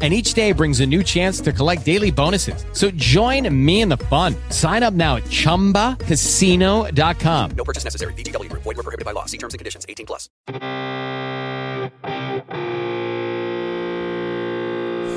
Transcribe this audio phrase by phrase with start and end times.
[0.00, 2.64] And each day brings a new chance to collect daily bonuses.
[2.72, 4.36] So join me in the fun.
[4.50, 7.50] Sign up now at chumbacasino.com.
[7.56, 8.12] No purchase necessary.
[8.12, 8.62] VGW Group.
[8.62, 9.24] Void were prohibited by law.
[9.24, 9.86] See terms and conditions.
[9.88, 10.28] 18 plus.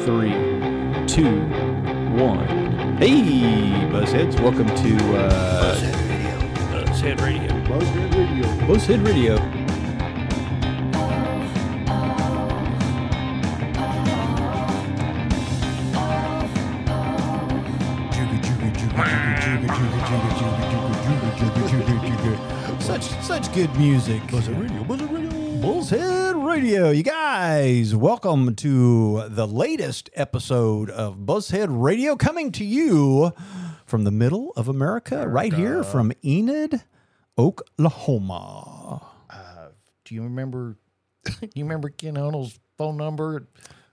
[0.04, 0.31] Three,
[1.05, 1.41] two,
[2.18, 2.48] one.
[2.98, 3.21] Hey,
[3.91, 6.27] Buzzheads, welcome to uh, Buzzhead Radio.
[6.71, 7.49] Buzzhead Radio.
[7.68, 8.45] Buzzhead Radio.
[8.66, 9.60] Buzzhead Radio.
[22.80, 24.22] Such such good music.
[24.24, 25.30] Buzzhead Radio, Buzzhead Radio.
[25.62, 26.90] Buzzhead Radio.
[26.91, 33.34] You guys, welcome to the latest episode of Buzzhead Radio coming to you
[33.85, 36.84] from the middle of America, right here from Enid,
[37.38, 39.05] Oklahoma.
[39.30, 39.68] Uh,
[40.05, 40.77] do you remember?
[41.54, 43.48] you remember Ken Onell's phone number?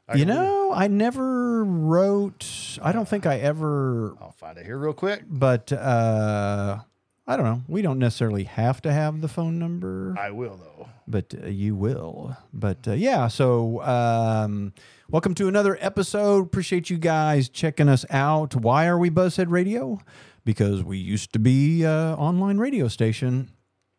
[0.08, 4.78] I You know, I never wrote, I don't think I ever, I'll find it here
[4.78, 5.22] real quick.
[5.28, 6.78] but uh,
[7.26, 7.62] I don't know.
[7.68, 10.14] We don't necessarily have to have the phone number.
[10.18, 10.88] I will though.
[11.06, 12.36] but uh, you will.
[12.54, 14.72] But uh, yeah, so um,
[15.10, 16.46] welcome to another episode.
[16.46, 18.56] Appreciate you guys checking us out.
[18.56, 20.00] Why are we Buzzhead Radio?
[20.46, 23.50] Because we used to be uh, online radio station,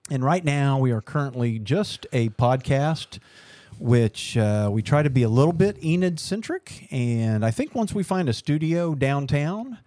[0.09, 3.19] and right now we are currently just a podcast.
[3.77, 7.93] Which uh, we try to be a little bit Enid centric, and I think once
[7.93, 9.77] we find a studio downtown,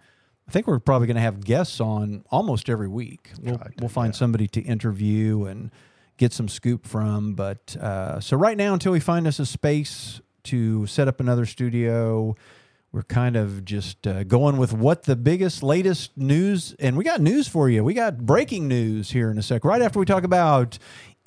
[0.47, 3.29] I think we're probably going to have guests on almost every week.
[3.41, 5.71] We'll, we'll find somebody to interview and
[6.17, 7.33] get some scoop from.
[7.33, 11.45] But uh, so right now, until we find us a space to set up another
[11.45, 12.35] studio,
[12.91, 16.75] we're kind of just uh, going with what the biggest, latest news.
[16.79, 17.83] And we got news for you.
[17.83, 19.63] We got breaking news here in a sec.
[19.63, 20.77] Right after we talk about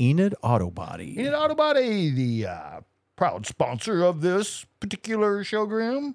[0.01, 1.19] Enid Auto Body.
[1.19, 2.81] Enid Auto Body, the uh,
[3.17, 6.15] proud sponsor of this particular showroom.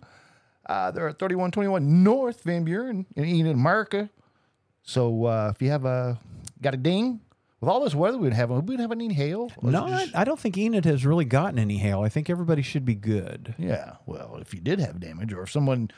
[0.67, 4.09] Uh, they're at 3121 North Van Buren in Enid, America.
[4.83, 6.19] So uh, if you have a
[6.61, 7.21] got a ding
[7.59, 9.51] with all this weather, we'd have we'd have any hail.
[9.61, 12.01] Let's No, just- I don't think Enid has really gotten any hail.
[12.01, 13.55] I think everybody should be good.
[13.57, 13.93] Yeah.
[14.05, 15.89] Well, if you did have damage, or if someone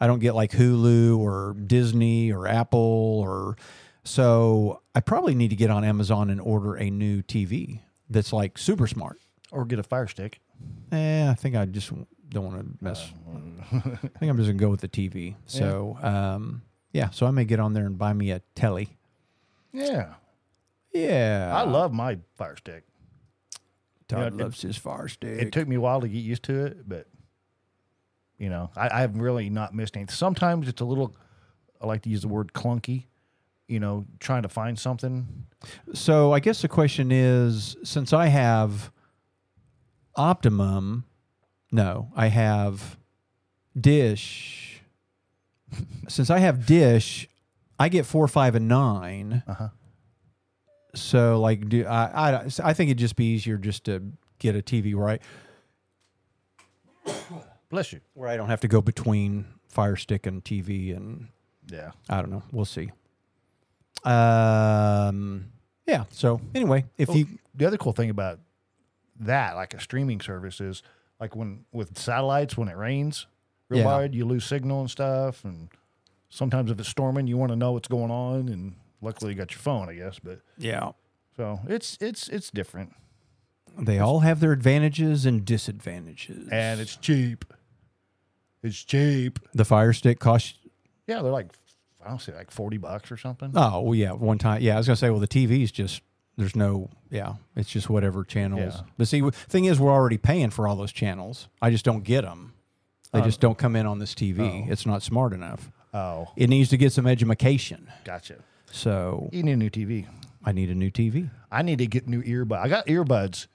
[0.00, 3.56] I don't get like Hulu or Disney or Apple or
[4.04, 7.80] so I probably need to get on Amazon and order a new TV
[8.10, 9.18] that's like super smart.
[9.50, 10.40] Or get a fire stick.
[10.92, 11.92] Eh, I think I just
[12.30, 13.10] don't want to mess.
[13.72, 13.78] I
[14.18, 15.34] think I'm just gonna go with the TV.
[15.46, 16.62] So, um,
[16.92, 17.10] yeah.
[17.10, 18.96] So I may get on there and buy me a telly.
[19.72, 20.14] Yeah.
[20.92, 22.84] Yeah, I love my fire stick.
[24.12, 25.40] Todd you know, it- his fire stick.
[25.40, 27.06] It took me a while to get used to it, but
[28.38, 30.12] you know, I, I've really not missed anything.
[30.14, 31.14] Sometimes it's a little,
[31.80, 33.04] I like to use the word clunky.
[33.68, 35.46] You know, trying to find something.
[35.94, 38.90] So I guess the question is, since I have
[40.16, 41.04] Optimum,
[41.70, 42.98] no, I have
[43.80, 44.82] Dish.
[46.08, 47.28] since I have Dish,
[47.78, 49.68] I get four, five, and 9 Uh-huh.
[50.94, 52.30] So like, do I?
[52.30, 54.02] I I think it'd just be easier just to
[54.38, 55.22] get a TV right
[57.70, 58.00] Bless you.
[58.14, 61.28] where I don't have to go between Fire Stick and TV, and
[61.70, 61.92] Yeah.
[62.08, 62.42] I don't know.
[62.52, 62.90] We'll see.
[64.04, 65.52] Um.
[65.86, 66.04] Yeah.
[66.10, 68.40] So anyway, if Well, you the other cool thing about
[69.20, 70.82] that, like a streaming service, is
[71.20, 73.26] like when with satellites, when it rains
[73.68, 73.98] real Yeah.
[74.00, 75.44] bad, you lose signal and stuff.
[75.44, 75.68] And
[76.28, 78.48] sometimes if it's storming, you want to know what's going on.
[78.48, 80.18] And luckily, you got your phone, I guess.
[80.18, 80.92] But yeah,
[81.36, 82.94] so it's it's it's different,
[83.78, 86.48] they all have their advantages and disadvantages.
[86.50, 87.44] and it's cheap.
[88.62, 89.38] It's cheap.
[89.54, 90.56] the Fire Stick costs
[91.08, 91.50] Yeah, they're like
[92.04, 93.52] I don't say like forty bucks or something.
[93.54, 94.62] Oh well, yeah, one time.
[94.62, 96.02] Yeah, I was gonna say, well, the TV's just
[96.36, 98.74] there's no, yeah, it's just whatever channels.
[98.76, 98.80] Yeah.
[98.96, 101.48] But see, w- thing is, we're already paying for all those channels.
[101.60, 102.54] I just don't get them.
[103.12, 104.64] They uh, just don't come in on this TV.
[104.66, 104.72] Oh.
[104.72, 105.70] It's not smart enough.
[105.92, 107.86] Oh, It needs to get some education.
[108.04, 108.36] gotcha.
[108.72, 110.06] So You need a new TV.
[110.44, 111.30] I need a new TV.
[111.52, 112.58] I need to get new earbuds.
[112.64, 113.46] I got earbuds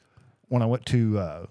[0.47, 1.45] when I went to uh,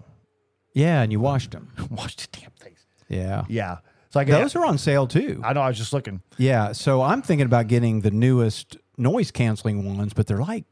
[0.73, 1.71] Yeah, and you washed them.
[1.91, 2.85] watch the damn things.
[3.09, 3.77] Yeah, Yeah,
[4.09, 4.39] so I got.
[4.39, 5.41] those are on sale too.
[5.43, 5.61] I know.
[5.61, 6.21] I was just looking.
[6.37, 10.65] Yeah, so I'm thinking about getting the newest noise canceling ones, but they're like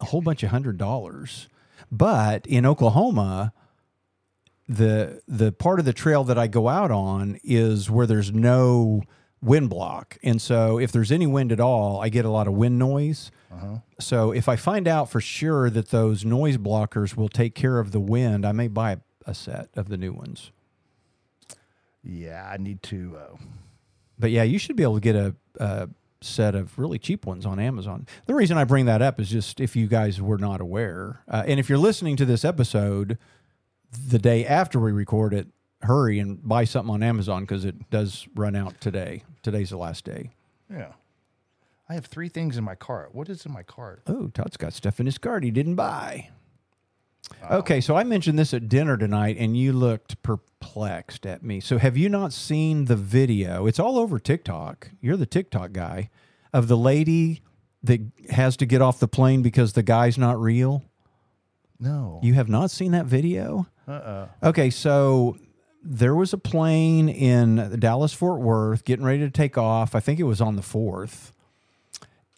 [0.00, 1.48] a whole bunch of hundred dollars.
[1.90, 3.52] But in Oklahoma,
[4.68, 9.02] the the part of the trail that I go out on is where there's no
[9.42, 12.54] wind block, and so if there's any wind at all, I get a lot of
[12.54, 13.30] wind noise.
[14.00, 17.92] So if I find out for sure that those noise blockers will take care of
[17.92, 20.50] the wind, I may buy a set of the new ones.
[22.02, 23.16] Yeah, I need to.
[23.18, 23.36] Uh,
[24.18, 25.88] But yeah, you should be able to get a, a
[26.20, 28.06] set of really cheap ones on Amazon.
[28.26, 31.44] The reason I bring that up is just if you guys were not aware, uh,
[31.46, 33.18] and if you're listening to this episode
[34.08, 35.48] the day after we record it,
[35.82, 39.22] hurry and buy something on Amazon because it does run out today.
[39.42, 40.30] Today's the last day.
[40.70, 40.92] yeah,
[41.88, 43.14] I have three things in my cart.
[43.14, 44.02] What is in my cart?
[44.06, 46.30] Oh, Todd's got stuff in his cart he didn't buy.
[47.50, 51.60] Okay, so I mentioned this at dinner tonight, and you looked perplexed at me.
[51.60, 53.66] So, have you not seen the video?
[53.66, 54.90] It's all over TikTok.
[55.00, 56.08] You're the TikTok guy
[56.54, 57.42] of the lady
[57.82, 60.84] that has to get off the plane because the guy's not real.
[61.78, 62.18] No.
[62.22, 63.66] You have not seen that video?
[63.86, 64.28] Uh-uh.
[64.42, 65.36] Okay, so
[65.90, 69.94] there was a plane in Dallas Fort Worth getting ready to take off.
[69.94, 71.32] I think it was on the 4th.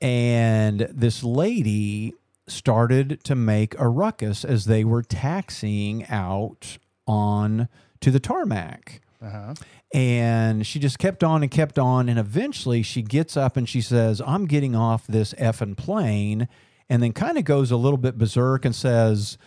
[0.01, 2.15] And this lady
[2.47, 7.69] started to make a ruckus as they were taxiing out on
[8.01, 9.01] to the tarmac.
[9.21, 9.55] Uh-huh.
[9.93, 12.09] And she just kept on and kept on.
[12.09, 16.47] And eventually she gets up and she says, I'm getting off this effing plane.
[16.89, 19.39] And then kind of goes a little bit berserk and says,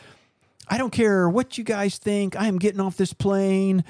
[0.67, 2.35] I don't care what you guys think.
[2.35, 3.83] I am getting off this plane.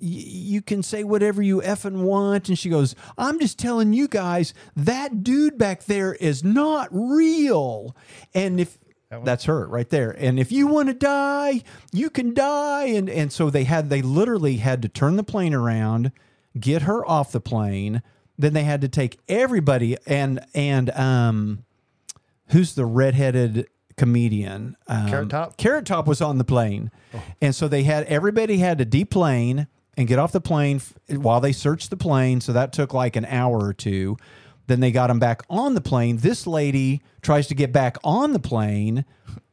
[0.00, 2.48] Y- you can say whatever you effing want.
[2.48, 7.94] And she goes, I'm just telling you guys that dude back there is not real.
[8.34, 8.78] And if
[9.24, 10.10] that's her right there.
[10.18, 12.86] And if you want to die, you can die.
[12.86, 16.12] And and so they had they literally had to turn the plane around,
[16.58, 18.02] get her off the plane.
[18.38, 21.64] Then they had to take everybody and and um
[22.48, 23.66] who's the redheaded
[23.96, 24.76] comedian?
[24.86, 25.56] Um, Carrot Top?
[25.56, 26.90] Carrot Top was on the plane,
[27.40, 29.66] and so they had everybody had to deplane
[29.96, 32.40] and get off the plane f- while they searched the plane.
[32.40, 34.16] So that took like an hour or two.
[34.66, 36.16] Then they got him back on the plane.
[36.18, 39.04] This lady tries to get back on the plane.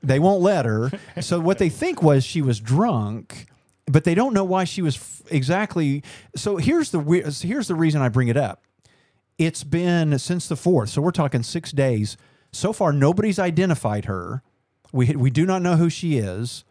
[0.01, 0.91] They won't let her.
[1.21, 3.45] So what they think was she was drunk,
[3.85, 6.03] but they don't know why she was f- exactly.
[6.35, 8.63] So here's the we- here's the reason I bring it up.
[9.37, 12.17] It's been since the fourth, so we're talking six days.
[12.53, 14.43] So far, nobody's identified her.
[14.93, 16.63] We we do not know who she is,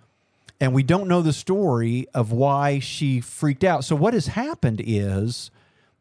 [0.61, 3.85] and we don't know the story of why she freaked out.
[3.85, 5.51] So what has happened is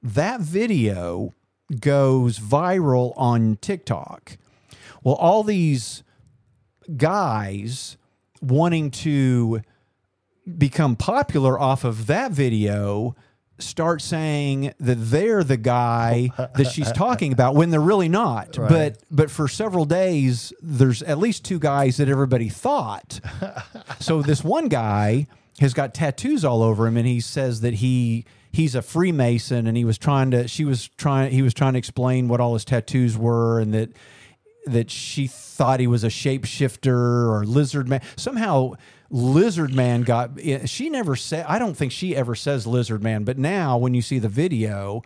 [0.03, 1.33] that video
[1.79, 4.37] goes viral on TikTok.
[5.03, 6.03] Well, all these
[6.95, 7.97] guys
[8.39, 9.61] wanting to
[10.57, 13.15] become popular off of that video
[13.61, 18.57] start saying that they're the guy that she's talking about when they're really not.
[18.69, 23.19] But but for several days there's at least two guys that everybody thought.
[23.99, 25.27] So this one guy
[25.59, 29.77] has got tattoos all over him and he says that he he's a freemason and
[29.77, 32.65] he was trying to she was trying he was trying to explain what all his
[32.65, 33.89] tattoos were and that
[34.65, 38.01] that she thought he was a shapeshifter or lizard man.
[38.15, 38.73] Somehow,
[39.11, 40.31] lizard man got.
[40.41, 41.45] Eh, she never said.
[41.47, 43.23] I don't think she ever says lizard man.
[43.23, 45.03] But now, when you see the video,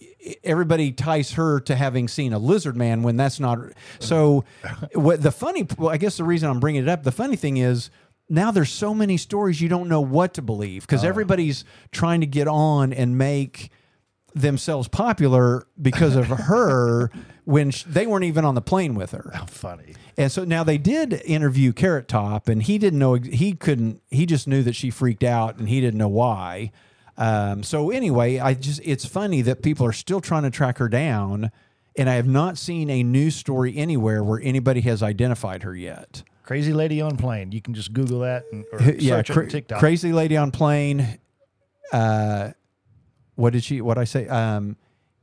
[0.00, 3.58] eh, eh, everybody ties her to having seen a lizard man when that's not.
[3.98, 4.44] So,
[4.94, 5.66] what the funny?
[5.78, 7.02] Well, I guess the reason I'm bringing it up.
[7.02, 7.90] The funny thing is.
[8.28, 11.08] Now there's so many stories you don't know what to believe because oh.
[11.08, 13.70] everybody's trying to get on and make
[14.40, 17.10] themselves popular because of her
[17.44, 19.30] when sh- they weren't even on the plane with her.
[19.34, 19.94] How funny.
[20.16, 24.02] And so now they did interview Carrot Top, and he didn't know he couldn't.
[24.10, 26.70] He just knew that she freaked out, and he didn't know why.
[27.18, 30.88] Um, so anyway, I just it's funny that people are still trying to track her
[30.88, 31.50] down,
[31.96, 36.22] and I have not seen a news story anywhere where anybody has identified her yet.
[36.42, 37.52] Crazy lady on plane.
[37.52, 39.78] You can just Google that and or yeah, search it on TikTok.
[39.78, 41.18] crazy lady on plane.
[41.92, 42.50] Uh,
[43.36, 43.80] what did she?
[43.80, 44.26] What I say?
[44.26, 44.76] Um,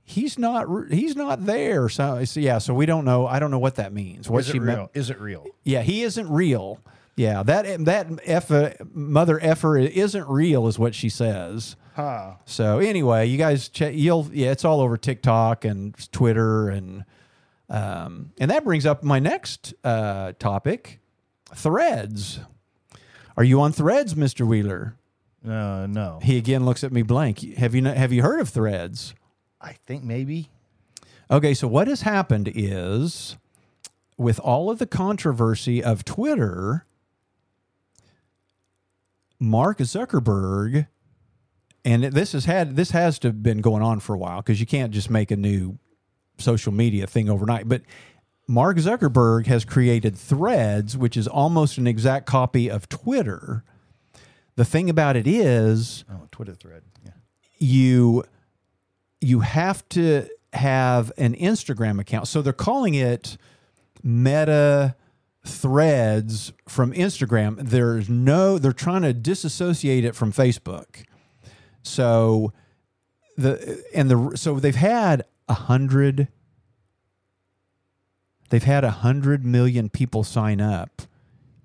[0.04, 0.68] he's not.
[0.90, 1.90] He's not there.
[1.90, 2.60] So, so yeah.
[2.60, 3.28] So we don't know.
[3.28, 4.30] I don't know what that means.
[4.30, 4.90] What Is she real?
[4.94, 5.46] Is it real?
[5.64, 6.80] Yeah, he isn't real.
[7.16, 11.76] Yeah, that that effa, mother effer isn't real, is what she says.
[11.96, 12.36] Huh.
[12.46, 17.06] So anyway, you guys, check, you'll yeah, it's all over TikTok and Twitter and
[17.70, 21.02] um, and that brings up my next uh, topic,
[21.54, 22.40] Threads.
[23.38, 24.96] Are you on Threads, Mister Wheeler?
[25.48, 26.20] Uh, no.
[26.22, 27.40] He again looks at me blank.
[27.58, 29.14] Have you not, have you heard of Threads?
[29.60, 30.50] I think maybe.
[31.30, 33.38] Okay, so what has happened is
[34.18, 36.86] with all of the controversy of Twitter,
[39.40, 40.88] Mark Zuckerberg,
[41.84, 44.60] and this has had this has to have been going on for a while because
[44.60, 45.78] you can't just make a new
[46.38, 47.68] social media thing overnight.
[47.68, 47.82] But
[48.48, 53.64] Mark Zuckerberg has created Threads, which is almost an exact copy of Twitter.
[54.56, 56.84] The thing about it is, Oh, Twitter thread.
[57.06, 57.12] Yeah.
[57.60, 58.24] you
[59.22, 62.28] you have to have an Instagram account.
[62.28, 63.38] So they're calling it
[64.04, 64.96] Meta
[65.46, 67.58] Threads from Instagram.
[67.70, 71.04] There's no they're trying to disassociate it from Facebook.
[71.82, 72.54] So
[73.38, 76.28] the and the so they've had a hundred
[78.50, 81.02] they've had a hundred million people sign up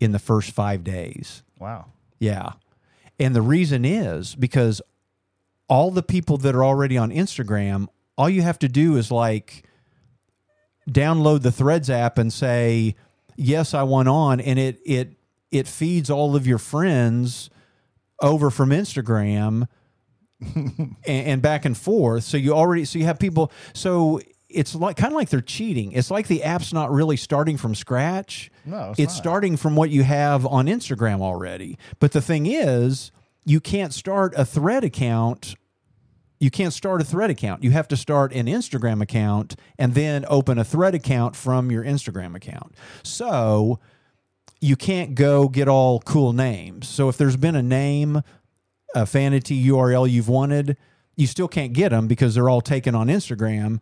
[0.01, 1.43] in the first five days.
[1.59, 1.87] Wow.
[2.19, 2.53] Yeah.
[3.19, 4.81] And the reason is because
[5.69, 9.65] all the people that are already on Instagram, all you have to do is like
[10.89, 12.95] download the Threads app and say,
[13.37, 15.15] "Yes, I want on," and it it
[15.51, 17.51] it feeds all of your friends
[18.21, 19.67] over from Instagram
[20.55, 22.25] and, and back and forth.
[22.25, 25.93] So you already so you have people so it's like kind of like they're cheating.
[25.93, 28.51] It's like the app's not really starting from scratch.
[28.65, 31.79] No, it's it's starting from what you have on Instagram already.
[32.01, 33.11] But the thing is,
[33.45, 35.55] you can't start a thread account.
[36.41, 37.65] You can't start a thread account.
[37.65, 41.85] You have to start an Instagram account and then open a thread account from your
[41.85, 42.75] Instagram account.
[43.03, 43.81] So
[44.61, 46.89] you can't go get all cool names.
[46.89, 48.23] So if there's been a name,
[48.95, 50.77] a vanity URL you've wanted,
[51.17, 53.81] you still can't get them because they're all taken on Instagram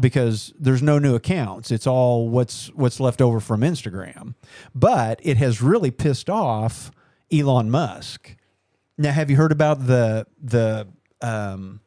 [0.00, 1.70] because there's no new accounts.
[1.70, 4.34] It's all what's what's left over from Instagram.
[4.74, 6.90] But it has really pissed off
[7.32, 8.36] Elon Musk.
[8.96, 10.88] Now, have you heard about the the
[11.20, 11.80] um,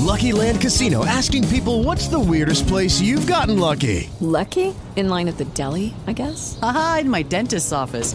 [0.00, 4.10] Lucky Land Casino asking people what's the weirdest place you've gotten lucky?
[4.20, 4.74] Lucky?
[4.96, 6.58] In line at the deli, I guess?
[6.62, 8.14] Aha, in my dentist's office.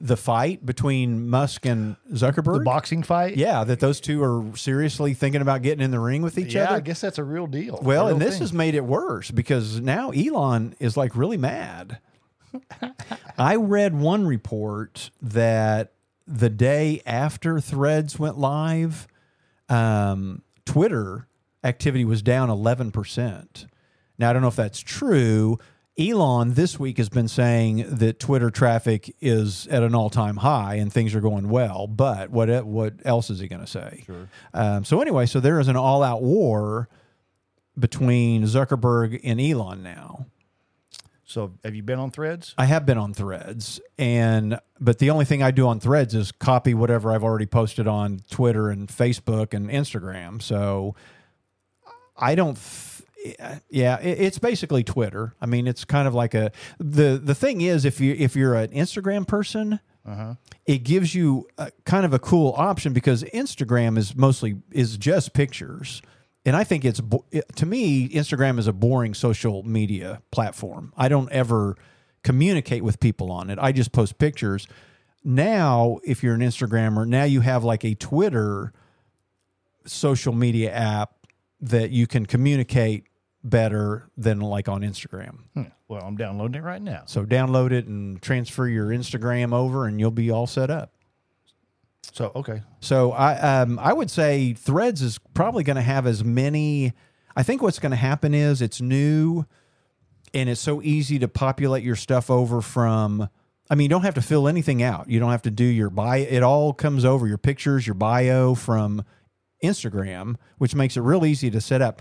[0.00, 2.58] The fight between Musk and Zuckerberg?
[2.58, 3.36] The boxing fight.
[3.36, 6.64] Yeah, that those two are seriously thinking about getting in the ring with each Yeah,
[6.64, 6.76] other.
[6.76, 7.78] I guess that's a real deal.
[7.82, 8.40] Well, A and this thing.
[8.40, 11.98] has made it worse because now Elon is like really mad.
[13.38, 15.92] I read one report that
[16.26, 19.06] the day after Threads went live,
[19.68, 21.28] um, Twitter
[21.62, 23.66] activity was down 11%.
[24.18, 25.58] Now, I don't know if that's true.
[25.98, 30.74] Elon this week has been saying that Twitter traffic is at an all time high
[30.74, 31.86] and things are going well.
[31.86, 34.02] But what what else is he going to say?
[34.04, 34.28] Sure.
[34.52, 36.88] Um, so anyway, so there is an all out war
[37.78, 40.26] between Zuckerberg and Elon now.
[41.28, 42.54] So, have you been on Threads?
[42.56, 46.30] I have been on Threads, and but the only thing I do on Threads is
[46.30, 50.40] copy whatever I've already posted on Twitter and Facebook and Instagram.
[50.40, 50.94] So
[52.16, 52.54] I don't.
[52.54, 53.05] Th-
[53.70, 55.34] yeah, it's basically Twitter.
[55.40, 58.54] I mean, it's kind of like a the the thing is if you if you're
[58.54, 60.34] an Instagram person, uh-huh.
[60.66, 65.32] it gives you a, kind of a cool option because Instagram is mostly is just
[65.32, 66.02] pictures.
[66.44, 67.00] And I think it's
[67.56, 70.92] to me Instagram is a boring social media platform.
[70.96, 71.76] I don't ever
[72.22, 73.58] communicate with people on it.
[73.60, 74.66] I just post pictures.
[75.24, 78.72] Now, if you're an Instagrammer, now you have like a Twitter
[79.86, 81.14] social media app
[81.60, 83.06] that you can communicate
[83.48, 85.44] better than like on Instagram.
[85.54, 85.62] Hmm.
[85.88, 87.02] Well, I'm downloading it right now.
[87.06, 90.92] So download it and transfer your Instagram over, and you'll be all set up.
[92.12, 96.24] So okay, So I um, I would say Threads is probably going to have as
[96.24, 96.92] many.
[97.36, 99.44] I think what's going to happen is it's new,
[100.32, 103.28] and it's so easy to populate your stuff over from.
[103.68, 105.10] I mean, you don't have to fill anything out.
[105.10, 106.22] You don't have to do your bio.
[106.22, 109.04] It all comes over your pictures, your bio from
[109.62, 112.00] Instagram, which makes it real easy to set up.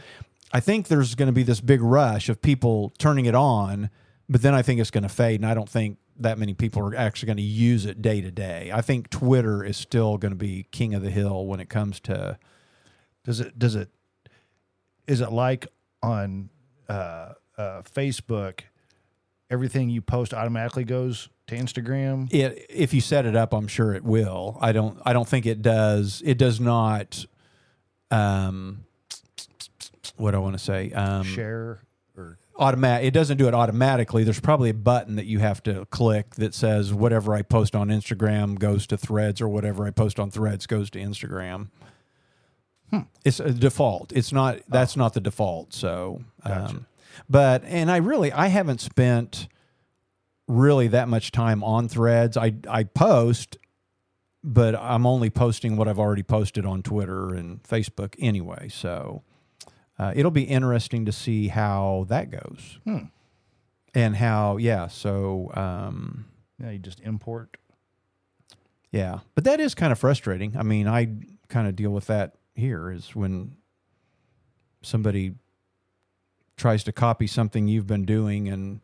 [0.54, 3.90] I think there's going to be this big rush of people turning it on,
[4.30, 6.82] but then I think it's going to fade, and I don't think that many people
[6.82, 8.72] are actually going to use it day to day.
[8.74, 12.00] I think Twitter is still going to be king of the hill when it comes
[12.02, 12.38] to.
[13.24, 13.90] does it does it
[15.08, 15.68] is it like
[16.02, 16.50] on
[16.90, 18.62] uh, uh, Facebook?
[19.50, 22.34] Everything you post automatically goes to Instagram.
[22.34, 24.58] It, if you set it up, I'm sure it will.
[24.60, 25.00] I don't.
[25.06, 26.22] I don't think it does.
[26.26, 27.26] It does not.
[28.10, 28.86] Um,
[30.18, 30.92] what I want to say?
[30.92, 31.82] Um, Share
[32.18, 33.08] or automatic.
[33.08, 34.24] It doesn't do it automatically.
[34.24, 37.90] There's probably a button that you have to click that says whatever I post on
[37.90, 41.68] Instagram goes to Threads, or whatever I post on Threads goes to Instagram.
[43.26, 44.14] It's a default.
[44.14, 44.60] It's not.
[44.70, 45.74] That's not the default.
[45.74, 46.86] So, um,
[47.30, 49.48] but and I really I haven't spent
[50.48, 52.38] really that much time on Threads.
[52.38, 53.58] I I post,
[54.44, 58.70] but I'm only posting what I've already posted on Twitter and Facebook anyway.
[58.70, 59.24] So
[60.00, 62.80] uh, it'll be interesting to see how that goes,
[63.94, 64.88] and how yeah.
[64.88, 66.26] So um,
[66.62, 67.58] yeah, you just import.
[68.92, 70.56] yeah, but that is kind of frustrating.
[70.58, 71.10] I mean, I
[71.50, 73.56] kind of deal with that here is when
[74.82, 75.34] somebody
[76.58, 78.80] tries to copy something you've been doing and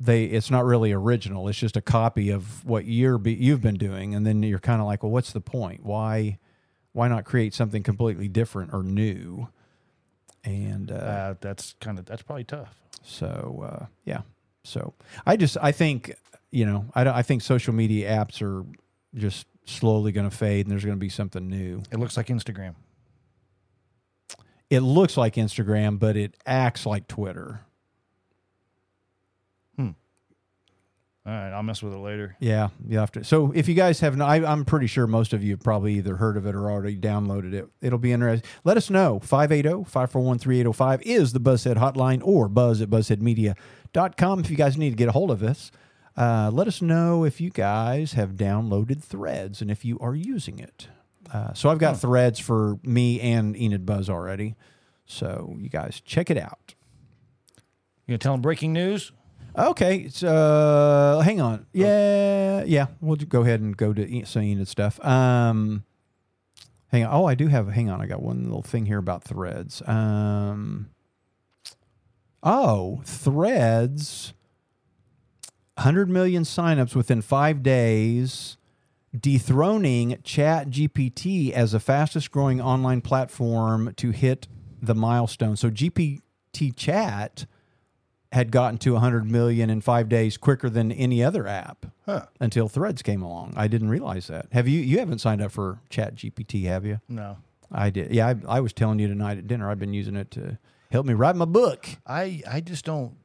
[0.00, 1.46] they it's not really original.
[1.48, 4.80] It's just a copy of what you're be, you've been doing and then you're kind
[4.80, 5.84] of like, "Well, what's the point?
[5.84, 6.38] Why
[6.92, 9.48] why not create something completely different or new?"
[10.44, 12.74] And uh, Uh, that's kind of that's probably tough.
[13.02, 14.22] so uh, yeah,
[14.64, 14.94] so
[15.26, 16.14] I just I think
[16.50, 18.64] you know I I think social media apps are
[19.14, 21.82] just slowly going to fade, and there's going to be something new.
[21.92, 22.74] It looks like Instagram.
[24.70, 27.60] It looks like Instagram, but it acts like Twitter.
[31.24, 32.36] All right, I'll mess with it later.
[32.40, 33.22] Yeah, you have to.
[33.22, 36.16] So if you guys have, I, I'm pretty sure most of you have probably either
[36.16, 37.68] heard of it or already downloaded it.
[37.80, 38.48] It'll be interesting.
[38.64, 39.20] Let us know.
[39.22, 44.96] oh, 580-541-3805 is the Buzzhead hotline or buzz at buzzheadmedia.com if you guys need to
[44.96, 45.70] get a hold of us.
[46.16, 50.58] Uh, let us know if you guys have downloaded Threads and if you are using
[50.58, 50.88] it.
[51.32, 54.56] Uh, so I've got Threads for me and Enid Buzz already.
[55.06, 56.74] So you guys check it out.
[57.56, 59.12] You gonna tell them breaking news?
[59.56, 61.66] Okay, so hang on.
[61.72, 62.86] Yeah, yeah.
[63.00, 65.04] We'll ju- go ahead and go to E- some Enid stuff.
[65.04, 65.84] Um,
[66.88, 67.12] hang on.
[67.12, 67.68] Oh, I do have.
[67.68, 68.00] Hang on.
[68.00, 69.82] I got one little thing here about Threads.
[69.86, 70.88] Um,
[72.42, 74.32] oh, Threads.
[75.76, 78.56] 100 million signups within five days,
[79.18, 84.48] dethroning Chat GPT as the fastest growing online platform to hit
[84.80, 85.56] the milestone.
[85.56, 86.20] So GPT
[86.76, 87.46] Chat
[88.32, 92.26] had gotten to 100 million in five days quicker than any other app Huh.
[92.40, 93.52] until Threads came along.
[93.56, 94.46] I didn't realize that.
[94.52, 94.80] Have you?
[94.80, 97.00] You haven't signed up for Chat GPT, have you?
[97.08, 97.36] No.
[97.70, 98.10] I did.
[98.12, 99.70] Yeah, I, I was telling you tonight at dinner.
[99.70, 100.58] I've been using it to
[100.90, 101.86] help me write my book.
[102.06, 103.16] I I just don't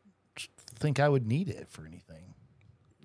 [0.76, 2.34] think I would need it for anything.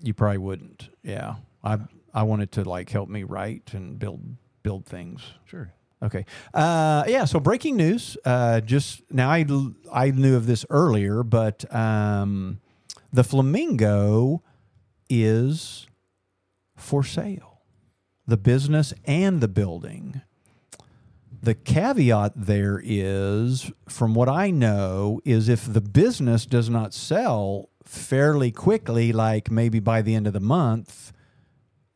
[0.01, 0.89] You probably wouldn't.
[1.03, 1.79] Yeah, I
[2.13, 4.21] I wanted to like help me write and build
[4.61, 5.21] build things.
[5.45, 5.71] Sure.
[6.03, 6.25] Okay.
[6.53, 7.25] Uh, yeah.
[7.25, 8.17] So breaking news.
[8.25, 9.45] Uh, just now, I
[9.91, 12.59] I knew of this earlier, but um,
[13.11, 14.43] the flamingo
[15.09, 15.87] is
[16.75, 17.61] for sale.
[18.27, 20.21] The business and the building.
[21.41, 27.69] The caveat there is, from what I know, is if the business does not sell
[27.83, 31.11] fairly quickly, like maybe by the end of the month,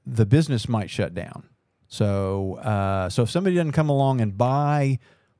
[0.06, 1.48] the business might shut down.
[1.88, 5.00] So, uh, so if somebody doesn't come along and buy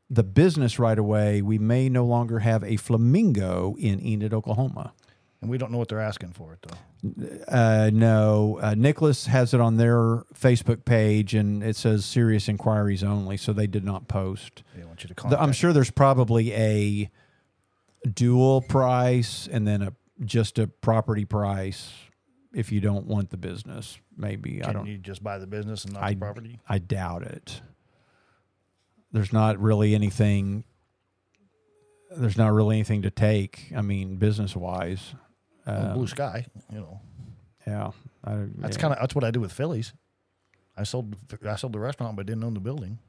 [0.10, 4.94] the business right away, we may no longer have a flamingo in Enid, Oklahoma.
[5.42, 6.78] And we don't know what they're asking for it though.
[7.48, 13.04] Uh, no, uh, Nicholas has it on their Facebook page, and it says serious inquiries
[13.04, 13.38] only.
[13.38, 14.64] So they did not post.
[14.76, 15.42] They want you to contact.
[15.42, 17.12] I'm sure there's probably a
[18.12, 19.94] dual price and then a
[20.26, 21.92] just a property price
[22.54, 24.00] if you don't want the business.
[24.18, 24.88] Maybe I don't.
[24.88, 26.60] you just buy the business and not I the property?
[26.68, 27.62] I doubt it.
[29.12, 30.64] There's not really anything.
[32.16, 33.72] There's not really anything to take.
[33.76, 35.14] I mean, business wise.
[35.66, 37.00] Well, um, blue sky, you know.
[37.66, 37.92] Yeah,
[38.24, 38.82] I, That's yeah.
[38.82, 39.94] kind of that's what I do with Phillies.
[40.78, 41.16] I sold
[41.48, 43.00] I sold the restaurant, but didn't own the building.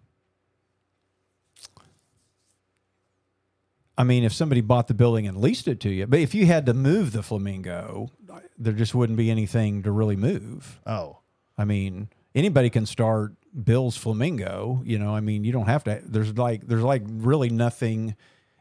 [3.98, 6.46] I mean, if somebody bought the building and leased it to you, but if you
[6.46, 8.10] had to move the flamingo,
[8.56, 10.80] there just wouldn't be anything to really move.
[10.86, 11.18] Oh,
[11.58, 13.32] I mean, anybody can start
[13.64, 14.80] Bill's Flamingo.
[14.84, 16.00] You know, I mean, you don't have to.
[16.04, 18.14] There's like there's like really nothing,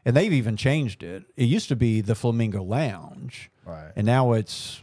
[0.04, 1.22] and they've even changed it.
[1.36, 3.92] It used to be the Flamingo Lounge, Right.
[3.96, 4.82] And now it's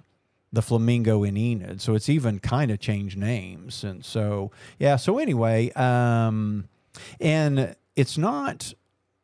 [0.54, 1.82] the Flamingo in Enid.
[1.82, 3.84] So it's even kind of changed names.
[3.84, 4.96] And so yeah.
[4.96, 6.70] So anyway, um,
[7.20, 8.74] and it's not.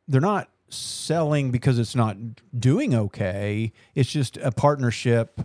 [0.08, 2.18] They're not selling because it's not
[2.58, 3.72] doing okay.
[3.96, 5.42] It's just a partnership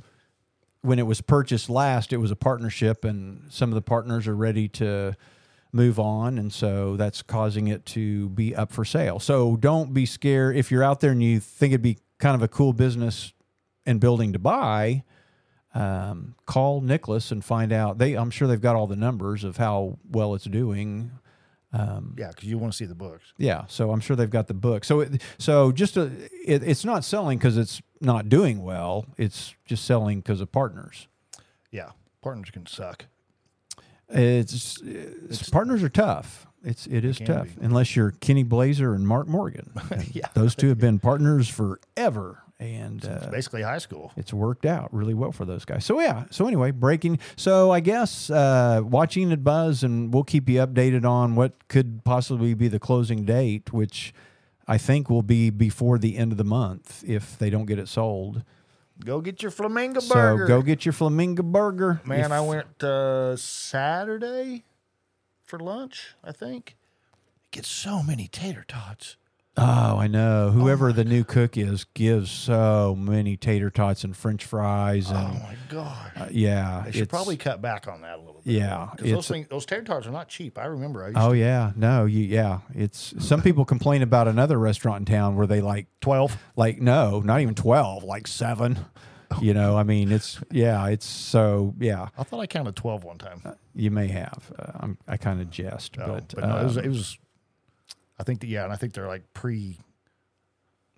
[0.83, 4.37] when it was purchased last, it was a partnership, and some of the partners are
[4.37, 5.17] ready to
[5.73, 9.19] move on, and so that's causing it to be up for sale.
[9.19, 12.43] So don't be scared if you're out there and you think it'd be kind of
[12.43, 13.33] a cool business
[13.85, 15.03] and building to buy.
[15.75, 17.99] Um, call Nicholas and find out.
[17.99, 21.11] They, I'm sure they've got all the numbers of how well it's doing.
[21.79, 23.33] Um, yeah, because you want to see the books.
[23.37, 24.85] Yeah, so I'm sure they've got the book.
[24.85, 26.11] So, it, so just a,
[26.45, 29.07] it, it's not selling because it's not doing well.
[29.19, 31.09] It's just selling because of partners.
[31.71, 31.91] Yeah,
[32.23, 33.07] partners can suck.
[34.09, 36.47] It's, it's, partners are tough.
[36.65, 37.65] It's it is tough be.
[37.65, 39.73] unless you're Kenny Blazer and Mark Morgan.
[40.13, 40.27] Yeah.
[40.35, 44.13] those two have been partners forever, and It's uh, basically high school.
[44.17, 45.85] it's worked out really well for those guys.
[45.85, 46.25] So yeah.
[46.31, 47.19] So anyway, breaking.
[47.37, 52.03] So I guess uh, watching it buzz, and we'll keep you updated on what could
[52.05, 54.15] possibly be the closing date, which
[54.67, 57.89] I think will be before the end of the month if they don't get it
[57.89, 58.43] sold.
[59.05, 60.45] Go get your flamingo burger.
[60.45, 62.01] So go get your flamingo burger.
[62.07, 64.65] Man, If- I went uh, Saturday
[65.45, 66.15] for lunch.
[66.25, 66.77] I think.
[67.51, 69.17] Get so many tater tots.
[69.59, 70.51] Oh, I know.
[70.51, 75.33] Whoever the new cook is gives so many tater tots and French fries, and Oh
[75.43, 76.13] my god!
[76.15, 78.53] uh, yeah, they should probably cut back on that a little bit.
[78.53, 80.59] Yeah, because those things, those tater tots are not cheap.
[80.59, 81.03] I remember.
[81.05, 82.61] I used Oh to yeah, no, you yeah.
[82.75, 86.37] It's some people complain about another restaurant in town where they like twelve.
[86.55, 88.79] like no, not even twelve, like seven.
[89.41, 92.09] You know, I mean, it's yeah, it's so yeah.
[92.19, 93.43] I thought I counted twelve one time.
[93.75, 94.53] You may have.
[94.59, 96.77] Uh, I'm, I kind of jest, No, but, but no, it was.
[96.79, 97.19] um, It was.
[98.19, 99.79] I think that yeah, and I think they're like pre.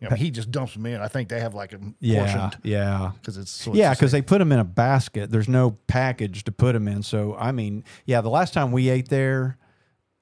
[0.00, 1.00] You know, he just dumps them in.
[1.00, 3.10] I think they have like a yeah, portioned yeah.
[3.20, 5.28] because it's so yeah, because the they put them in a basket.
[5.32, 7.02] There's no package to put them in.
[7.02, 9.58] So I mean, yeah, the last time we ate there,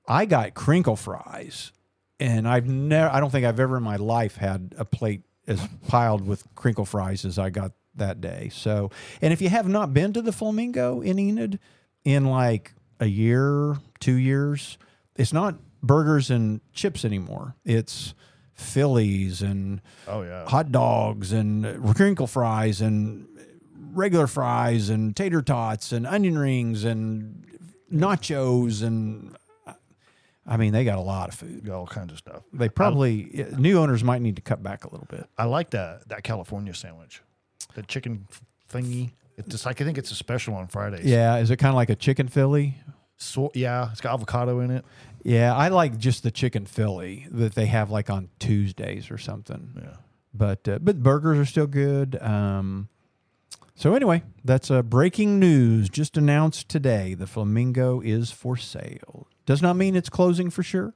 [0.08, 1.72] I got crinkle fries,
[2.18, 3.14] and I've never.
[3.14, 6.86] I don't think I've ever in my life had a plate as piled with crinkle
[6.86, 8.50] fries as I got that day.
[8.52, 11.58] So, and if you have not been to the Flamingo in Enid
[12.04, 14.78] in like a year, two years,
[15.16, 15.56] it's not
[15.86, 17.54] burgers and chips anymore.
[17.64, 18.14] It's
[18.54, 20.46] Phillies and Oh, yeah.
[20.48, 23.26] hot dogs and crinkle fries and
[23.92, 27.44] regular fries and tater tots and onion rings and
[27.92, 29.36] nachos and
[30.46, 31.68] I mean they got a lot of food.
[31.68, 32.42] All kinds of stuff.
[32.52, 35.26] They probably new owners might need to cut back a little bit.
[35.36, 37.20] I like that that California sandwich,
[37.74, 38.26] the chicken
[38.72, 39.10] thingy.
[39.36, 41.04] It's just like I think it's a special on Fridays.
[41.04, 42.76] Yeah, is it kind of like a chicken Philly?
[43.18, 44.84] So yeah, it's got avocado in it.
[45.26, 49.72] Yeah, I like just the chicken Philly that they have like on Tuesdays or something.
[49.76, 49.96] Yeah.
[50.32, 52.16] But uh, but burgers are still good.
[52.22, 52.88] Um,
[53.74, 57.14] so anyway, that's uh, breaking news just announced today.
[57.14, 59.26] The Flamingo is for sale.
[59.46, 60.94] Does not mean it's closing for sure.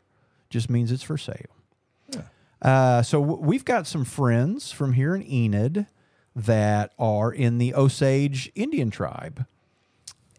[0.49, 1.57] Just means it's for sale.
[2.62, 5.87] Uh, so w- we've got some friends from here in Enid
[6.37, 9.47] that are in the Osage Indian tribe.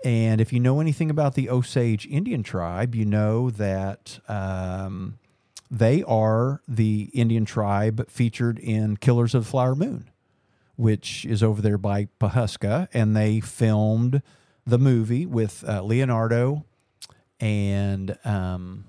[0.03, 5.19] And if you know anything about the Osage Indian tribe, you know that um,
[5.69, 10.09] they are the Indian tribe featured in Killers of the Flower Moon,
[10.75, 12.87] which is over there by Pawhuska.
[12.93, 14.23] And they filmed
[14.65, 16.65] the movie with uh, Leonardo
[17.39, 18.85] and um,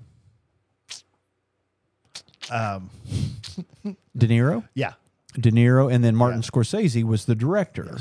[2.51, 2.89] Um,
[4.17, 4.67] De Niro.
[4.73, 4.93] yeah.
[5.39, 7.97] De Niro, and then Martin Scorsese was the director.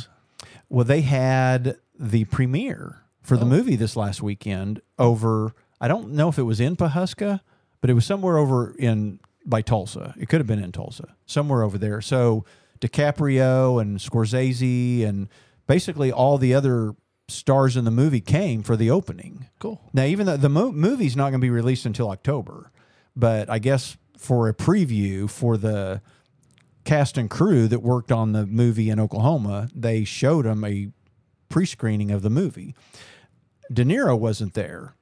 [0.68, 3.38] Well, they had the premiere for Oh.
[3.38, 5.52] the movie this last weekend over.
[5.80, 7.40] I don't know if it was in Pawhuska,
[7.80, 10.14] but it was somewhere over in by Tulsa.
[10.18, 12.00] It could have been in Tulsa, somewhere over there.
[12.00, 12.44] So
[12.80, 15.28] DiCaprio and Scorsese and
[15.66, 16.94] basically all the other
[17.28, 19.46] stars in the movie came for the opening.
[19.58, 19.80] Cool.
[19.92, 22.70] Now, even though the mo- movie's not going to be released until October,
[23.16, 26.00] but I guess for a preview for the
[26.84, 30.88] cast and crew that worked on the movie in Oklahoma, they showed them a
[31.48, 32.74] pre-screening of the movie.
[33.72, 34.94] De Niro wasn't there,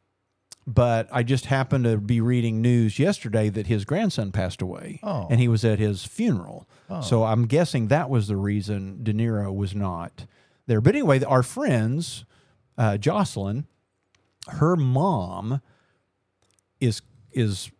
[0.66, 5.26] but I just happened to be reading news yesterday that his grandson passed away, Oh.
[5.30, 6.68] and he was at his funeral.
[7.02, 10.26] So I'm guessing that was the reason De Niro was not
[10.66, 10.80] there.
[10.80, 12.24] But anyway, our friends,
[12.76, 13.66] uh, Jocelyn,
[14.48, 15.60] her mom
[16.80, 17.02] is
[17.32, 17.70] is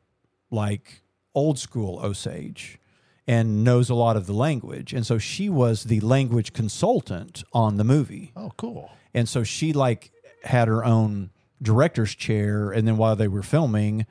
[0.51, 1.03] like
[1.35, 2.79] old school Osage
[3.27, 7.77] and knows a lot of the language, and so she was the language consultant on
[7.79, 8.31] the movie.
[8.37, 8.91] Oh, cool.
[9.13, 10.13] And so she like
[10.45, 11.31] had her own
[11.63, 14.07] director's chair, and then while they were filming,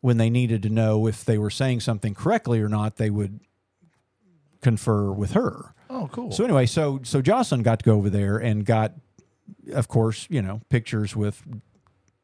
[0.00, 3.40] when they needed to know if they were saying something correctly or not, they would
[4.60, 5.74] confer with her.
[5.90, 6.32] Oh, cool.
[6.32, 8.92] So anyway, so so Jocelyn got to go over there and got,
[9.72, 11.42] of course, you know, pictures with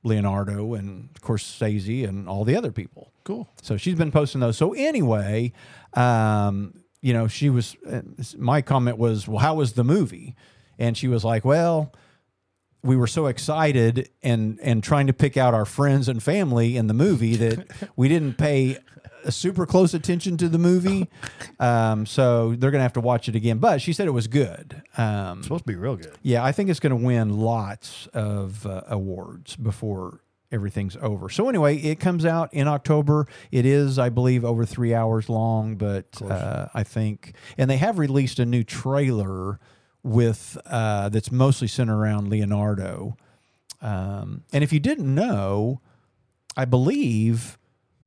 [0.02, 3.12] Leonardo and of course Stacey and all the other people.
[3.24, 3.48] cool.
[3.62, 4.56] So she's been posting those.
[4.56, 5.52] So anyway,
[5.94, 7.76] um, you know, she was.
[7.90, 8.00] Uh,
[8.36, 10.34] my comment was, "Well, how was the movie?"
[10.78, 11.92] And she was like, "Well."
[12.82, 16.86] We were so excited and and trying to pick out our friends and family in
[16.86, 17.66] the movie that
[17.96, 18.78] we didn't pay
[19.24, 21.08] a super close attention to the movie.
[21.58, 23.58] Um, so they're gonna have to watch it again.
[23.58, 24.82] But she said it was good.
[24.96, 26.14] Um, supposed to be real good.
[26.22, 30.20] yeah, I think it's going to win lots of uh, awards before
[30.52, 31.28] everything's over.
[31.28, 33.26] So anyway, it comes out in October.
[33.52, 37.98] It is, I believe, over three hours long, but uh, I think, and they have
[38.00, 39.60] released a new trailer
[40.02, 43.16] with uh, that's mostly centered around Leonardo.
[43.82, 45.80] Um, and if you didn't know,
[46.56, 47.58] I believe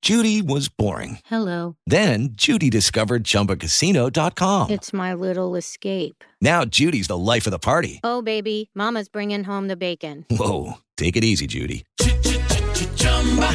[0.02, 1.20] Judy was boring.
[1.26, 1.78] Hello.
[1.88, 4.70] Then Judy discovered ChumbaCasino.com.
[4.70, 6.24] It's my little escape.
[6.42, 8.02] Now Judy's the life of the party.
[8.04, 10.26] Oh, baby, Mama's bringing home the bacon.
[10.30, 11.86] Whoa, take it easy, Judy.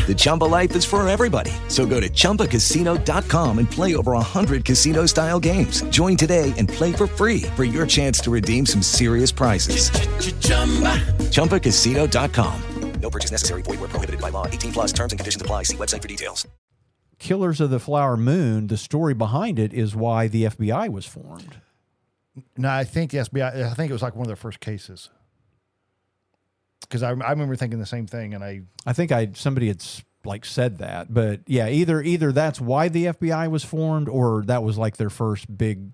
[0.07, 1.53] The Chumba life is for everybody.
[1.69, 5.83] So go to ChumbaCasino.com and play over 100 casino style games.
[5.91, 9.91] Join today and play for free for your chance to redeem some serious prizes.
[11.31, 12.63] ChumbaCasino.com.
[13.01, 13.63] No purchase necessary.
[13.63, 14.47] Void where prohibited by law.
[14.47, 15.65] 18 plus terms and conditions apply.
[15.65, 16.47] See website for details.
[17.19, 21.61] Killers of the Flower Moon, the story behind it is why the FBI was formed.
[22.57, 23.65] No, I think the FBI.
[23.65, 25.11] I think it was like one of their first cases.
[26.89, 29.85] Because I, I remember thinking the same thing, and I I think I somebody had
[30.25, 34.63] like said that, but yeah, either either that's why the FBI was formed, or that
[34.63, 35.91] was like their first big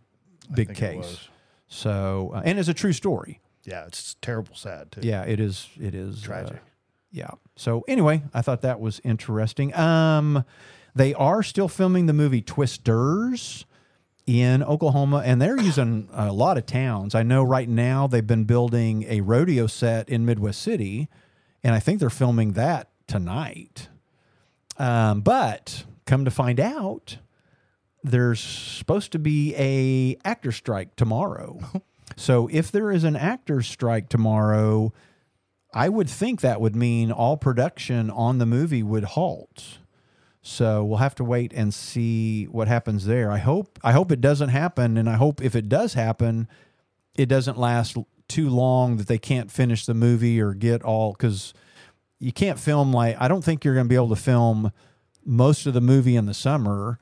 [0.53, 1.29] big case.
[1.67, 3.41] So, uh, and it's a true story.
[3.65, 5.01] yeah, it's terrible, sad too.
[5.03, 5.69] Yeah, it is.
[5.81, 6.63] It is uh, Tragic.
[7.11, 7.31] yeah.
[7.57, 9.75] So anyway, I thought that was interesting.
[9.75, 10.45] Um,
[10.95, 13.67] they are still filming the movie Twisters
[14.27, 17.15] in Oklahoma, and they're using a lot of towns.
[17.15, 21.09] I know right now they've been building a rodeo set in Midwest City,
[21.63, 23.89] and I think they're filming that tonight.
[24.79, 27.19] Um, but come to find out,
[28.03, 31.59] there's supposed to be a actor strike tomorrow.
[32.17, 34.93] so if there is an actor strike tomorrow,
[35.73, 39.79] I would think that would mean all production on the movie would halt.
[40.47, 43.31] So we'll have to wait and see what happens there.
[43.31, 46.49] I hope I hope it doesn't happen, and I hope if it does happen,
[47.17, 47.97] it doesn't last
[48.29, 51.55] too long that they can't finish the movie or get all because
[52.19, 54.71] you can't film like I don't think you're going to be able to film
[55.25, 56.99] most of the movie in the summer,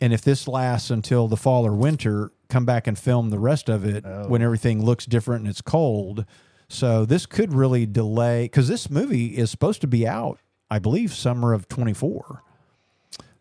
[0.00, 3.68] and if this lasts until the fall or winter, come back and film the rest
[3.68, 4.28] of it oh.
[4.28, 6.24] when everything looks different and it's cold.
[6.70, 10.38] So this could really delay because this movie is supposed to be out,
[10.70, 12.44] I believe, summer of twenty four.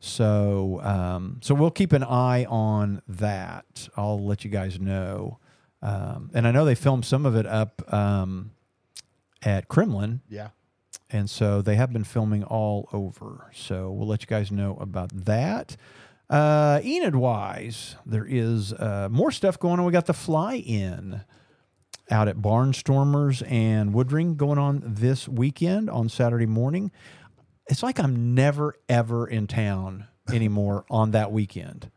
[0.08, 3.90] So, um, so we'll keep an eye on that.
[3.96, 5.40] I'll let you guys know.
[5.82, 8.52] Um, and I know they filmed some of it up um,
[9.44, 10.50] at Kremlin, yeah.
[11.10, 13.52] and so they have been filming all over.
[13.54, 15.78] So we'll let you guys know about that.
[16.30, 19.86] Uh, Enid wise, there is uh, more stuff going on.
[19.86, 21.22] We got the fly in
[22.10, 26.92] out at Barnstormers and Woodring going on this weekend on Saturday morning.
[27.70, 31.92] It's like I'm never ever in town anymore on that weekend.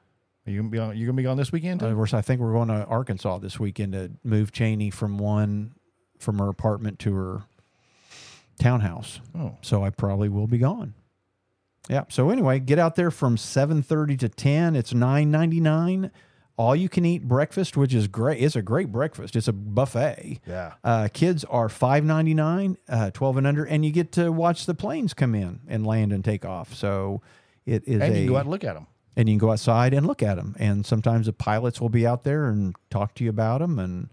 [0.47, 0.97] Are you gonna be on?
[0.97, 1.83] You gonna be on this weekend?
[1.83, 5.19] Uh, of course, I think we're going to Arkansas this weekend to move Cheney from
[5.19, 5.75] one
[6.19, 7.43] from her apartment to her
[8.59, 9.21] townhouse.
[9.39, 9.57] Oh.
[9.63, 10.95] So I probably will be gone.
[11.89, 12.05] Yeah.
[12.09, 14.77] So anyway, get out there from seven thirty to ten.
[14.77, 16.11] It's nine ninety nine.
[16.61, 18.43] All you can eat breakfast, which is great.
[18.43, 19.35] It's a great breakfast.
[19.35, 20.41] It's a buffet.
[20.47, 20.75] Yeah.
[20.85, 24.67] Uh, kids are five ninety nine, uh, twelve and under, and you get to watch
[24.67, 26.75] the planes come in and land and take off.
[26.75, 27.23] So
[27.65, 28.87] it is and a you can go out and look at them.
[29.17, 30.55] and you can go outside and look at them.
[30.59, 33.79] And sometimes the pilots will be out there and talk to you about them.
[33.79, 34.11] And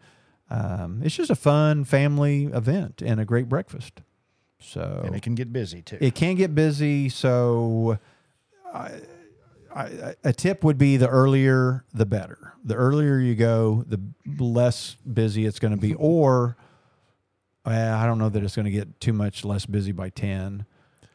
[0.49, 4.01] um, it's just a fun family event and a great breakfast.
[4.59, 5.97] So And it can get busy too.
[5.99, 7.09] it can get busy.
[7.09, 7.99] So
[8.73, 8.91] I,
[9.77, 12.53] I, a tip would be the earlier the better.
[12.63, 13.99] The earlier you go, the
[14.39, 15.93] less busy it's going to be.
[15.99, 16.57] Or
[17.65, 20.65] uh, I don't know that it's going to get too much less busy by ten.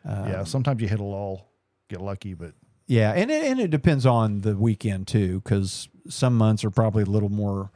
[0.04, 1.48] Um, yeah, sometimes you hit a lull,
[1.88, 2.52] get lucky, but
[2.86, 7.04] Yeah, and it, and it depends on the weekend too, because some months are probably
[7.04, 7.70] a little more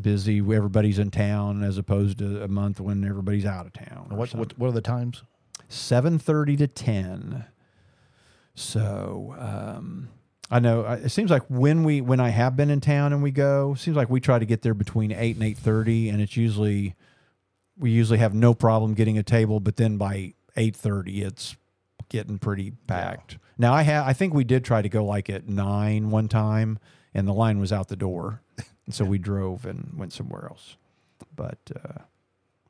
[0.00, 0.38] busy.
[0.38, 4.06] Everybody's in town as opposed to a month when everybody's out of town.
[4.10, 5.22] what what what are the times?
[5.68, 7.46] Seven thirty to ten.
[8.58, 10.08] So um,
[10.50, 13.30] I know it seems like when we when I have been in town and we
[13.30, 16.36] go, seems like we try to get there between eight and eight thirty, and it's
[16.36, 16.94] usually
[17.78, 21.56] we usually have no problem getting a table, but then by eight thirty, it's
[22.08, 23.38] getting pretty packed.
[23.58, 26.78] Now I have I think we did try to go like at nine one time,
[27.14, 28.42] and the line was out the door,
[28.86, 30.76] and so we drove and went somewhere else.
[31.36, 32.02] But uh,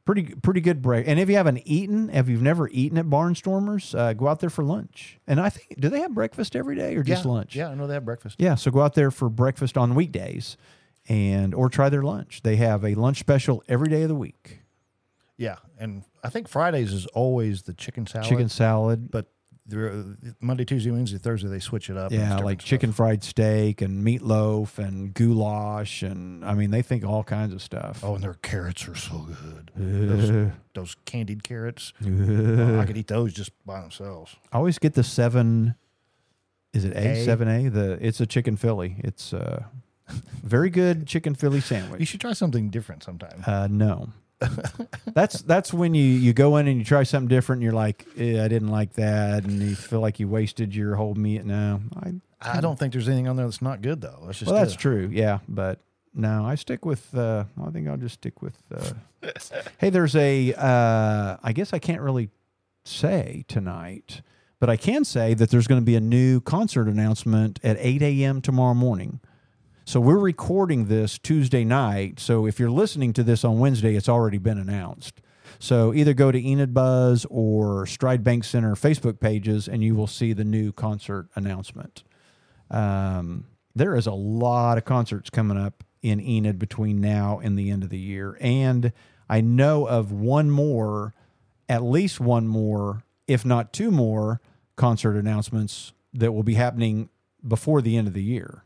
[0.08, 1.06] pretty pretty good break.
[1.06, 4.48] And if you haven't eaten, if you've never eaten at Barnstormers, uh, go out there
[4.48, 5.18] for lunch.
[5.26, 7.54] And I think do they have breakfast every day or just yeah, lunch?
[7.54, 8.36] Yeah, I know they have breakfast.
[8.38, 10.56] Yeah, so go out there for breakfast on weekdays,
[11.10, 12.40] and or try their lunch.
[12.42, 14.60] They have a lunch special every day of the week.
[15.36, 18.28] Yeah, and I think Fridays is always the chicken salad.
[18.28, 19.10] Chicken salad.
[19.10, 19.26] but
[20.40, 22.10] Monday, Tuesday, Wednesday, Thursday they switch it up.
[22.10, 22.68] Yeah, like stuff.
[22.68, 27.60] chicken fried steak and meatloaf and goulash and I mean they think all kinds of
[27.60, 28.02] stuff.
[28.02, 29.70] Oh, and their carrots are so good.
[29.76, 29.80] Uh.
[30.16, 31.92] those, those candied carrots.
[32.02, 34.36] Oh, I could eat those just by themselves.
[34.52, 35.74] I always get the seven.
[36.72, 37.24] Is it A A?
[37.24, 37.68] seven A?
[37.68, 38.96] The it's a chicken Philly.
[38.98, 39.64] It's uh,
[40.42, 42.00] very good chicken Philly sandwich.
[42.00, 43.42] You should try something different sometime.
[43.46, 44.10] Uh, no,
[45.06, 47.58] that's that's when you you go in and you try something different.
[47.58, 50.94] and You're like, eh, I didn't like that, and you feel like you wasted your
[50.94, 51.44] whole meat.
[51.44, 54.22] No, I I don't think there's anything on there that's not good though.
[54.26, 54.78] That's just well, that's it.
[54.78, 55.08] true.
[55.12, 55.80] Yeah, but
[56.14, 57.14] no, I stick with.
[57.16, 58.56] Uh, I think I'll just stick with.
[58.72, 59.28] Uh,
[59.78, 60.54] hey, there's a.
[60.54, 62.30] Uh, I guess I can't really
[62.84, 64.22] say tonight,
[64.60, 68.02] but I can say that there's going to be a new concert announcement at 8
[68.02, 68.40] a.m.
[68.40, 69.20] tomorrow morning.
[69.88, 72.20] So we're recording this Tuesday night.
[72.20, 75.22] So if you're listening to this on Wednesday, it's already been announced.
[75.58, 80.06] So either go to Enid Buzz or Stride Bank Center Facebook pages, and you will
[80.06, 82.04] see the new concert announcement.
[82.70, 87.70] Um, there is a lot of concerts coming up in Enid between now and the
[87.70, 88.92] end of the year, and
[89.26, 91.14] I know of one more,
[91.66, 94.42] at least one more, if not two more
[94.76, 97.08] concert announcements that will be happening
[97.42, 98.64] before the end of the year.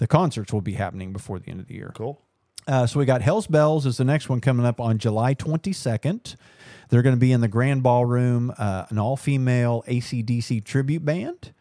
[0.00, 1.92] The concerts will be happening before the end of the year.
[1.94, 2.22] Cool.
[2.66, 6.36] Uh, so we got Hell's Bells is the next one coming up on July 22nd.
[6.88, 11.52] They're going to be in the Grand Ballroom, uh, an all female ACDC tribute band.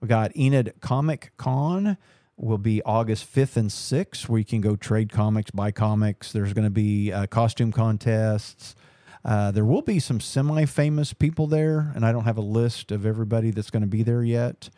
[0.00, 1.98] We got Enid Comic Con
[2.38, 6.32] will be August 5th and 6th, where you can go trade comics, buy comics.
[6.32, 8.74] There's going to be uh, costume contests.
[9.22, 12.90] Uh, there will be some semi famous people there, and I don't have a list
[12.90, 14.70] of everybody that's going to be there yet.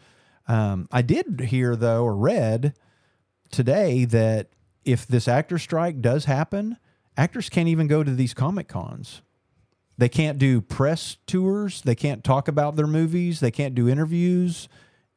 [0.49, 2.75] Um, I did hear, though, or read
[3.55, 4.49] today that
[4.85, 6.77] if this actor strike does happen,
[7.17, 9.23] actors can't even go to these comic cons.
[9.97, 11.83] They can't do press tours.
[11.83, 13.41] They can't talk about their movies.
[13.41, 14.69] They can't do interviews,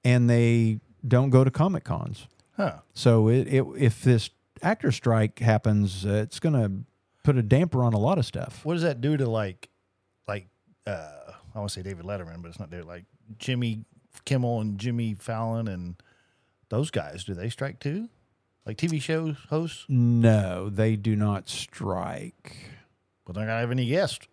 [0.03, 2.27] and they don't go to comic cons.
[2.55, 2.79] Huh.
[2.93, 4.29] So it, it if this
[4.61, 6.71] actor strike happens, uh, it's going to
[7.23, 8.63] put a damper on a lot of stuff.
[8.63, 9.69] What does that do to like,
[10.27, 10.47] like
[10.85, 12.83] uh, I want to say David Letterman, but it's not there.
[12.83, 13.05] Like
[13.39, 13.85] Jimmy
[14.25, 15.95] Kimmel and Jimmy Fallon and
[16.69, 17.23] those guys.
[17.23, 18.09] Do they strike too?
[18.67, 19.85] Like TV show hosts?
[19.87, 22.57] No, they do not strike.
[23.25, 24.27] But they're not gonna have any guests.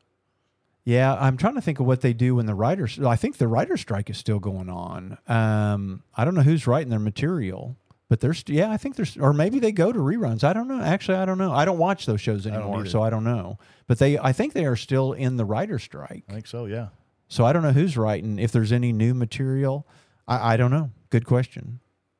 [0.84, 2.98] Yeah, I'm trying to think of what they do when the writers.
[2.98, 5.18] I think the writer strike is still going on.
[5.28, 7.76] Um, I don't know who's writing their material,
[8.08, 10.42] but there's yeah, I think there's or maybe they go to reruns.
[10.42, 10.80] I don't know.
[10.80, 11.52] Actually, I don't know.
[11.52, 12.90] I don't watch those shows anymore, either.
[12.90, 13.58] so I don't know.
[13.86, 16.24] But they, I think they are still in the writer strike.
[16.28, 16.66] I think so.
[16.66, 16.88] Yeah.
[17.28, 18.38] So I don't know who's writing.
[18.40, 19.86] If there's any new material,
[20.26, 20.90] I, I don't know.
[21.10, 21.78] Good question.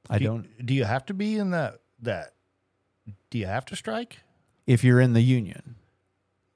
[0.09, 0.66] I do don't.
[0.66, 2.33] do you have to be in that that?
[3.31, 4.19] Do you have to strike?
[4.67, 5.75] If you're in the union,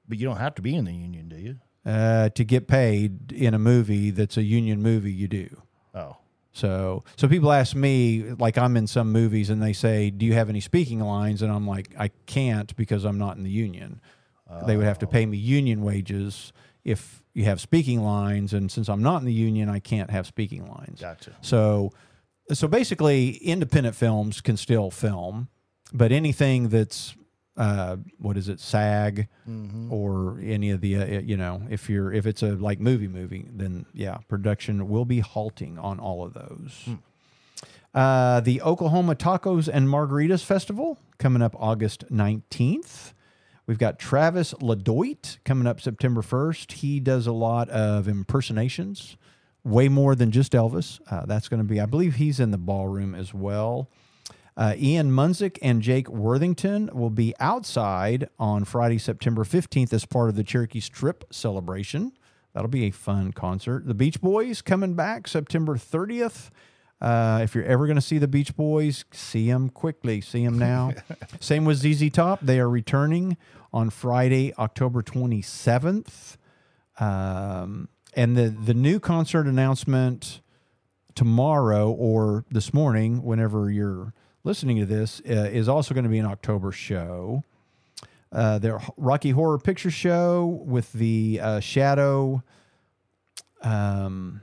[0.07, 1.57] But you don't have to be in the union, do you?
[1.85, 5.61] uh, to get paid in a movie that's a union movie, you do.
[5.95, 6.17] Oh,
[6.51, 10.33] So, so people ask me, like I'm in some movies, and they say, "Do you
[10.33, 14.01] have any speaking lines?" And I'm like, "I can't because I'm not in the union.
[14.65, 16.51] They would have to pay me union wages
[16.83, 20.25] if you have speaking lines, and since I'm not in the union, I can't have
[20.25, 21.35] speaking lines." gotcha.
[21.41, 21.91] So,
[22.53, 25.49] so basically, independent films can still film,
[25.93, 27.15] but anything that's
[27.57, 29.27] uh, what is it, SAG
[29.91, 33.47] or any of the uh, you know, if you're if it's a like movie movie,
[33.51, 36.89] then yeah, production will be halting on all of those.
[37.93, 43.13] Uh, the Oklahoma Tacos and Margaritas Festival coming up August 19th.
[43.65, 46.71] We've got Travis LeDoyt coming up September 1st.
[46.71, 49.17] He does a lot of impersonations
[49.63, 50.99] way more than just Elvis.
[51.09, 53.89] Uh, that's going to be, I believe he's in the ballroom as well.
[54.57, 60.29] Uh, Ian Munsick and Jake Worthington will be outside on Friday, September 15th as part
[60.29, 62.11] of the Cherokee Strip celebration.
[62.53, 63.87] That'll be a fun concert.
[63.87, 66.49] The Beach Boys coming back September 30th.
[66.99, 70.19] Uh, if you're ever going to see the Beach Boys, see them quickly.
[70.19, 70.93] See them now.
[71.39, 72.41] Same with ZZ Top.
[72.41, 73.37] They are returning
[73.71, 76.35] on Friday, October 27th.
[76.99, 80.41] Um, and the, the new concert announcement
[81.15, 86.19] tomorrow or this morning, whenever you're listening to this, uh, is also going to be
[86.19, 87.43] an October show.
[88.31, 92.43] Uh, their Rocky Horror Picture Show with the uh, Shadow
[93.63, 94.41] um,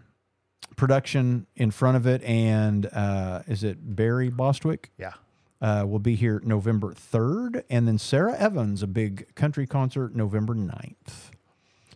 [0.77, 4.91] production in front of it, and uh, is it Barry Bostwick?
[4.99, 5.12] Yeah.
[5.61, 7.62] Uh, will be here November 3rd.
[7.71, 11.31] And then Sara Evans, a big country concert, November 9th.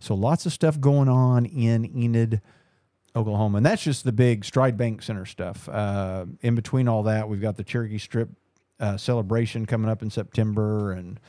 [0.00, 2.40] So lots of stuff going on in Enid,
[3.14, 3.58] Oklahoma.
[3.58, 5.68] And that's just the big Stride Bank Center stuff.
[5.68, 8.30] Uh, in between all that, we've got the Cherokee Strip
[8.80, 10.92] uh, celebration coming up in September.
[10.92, 11.20] And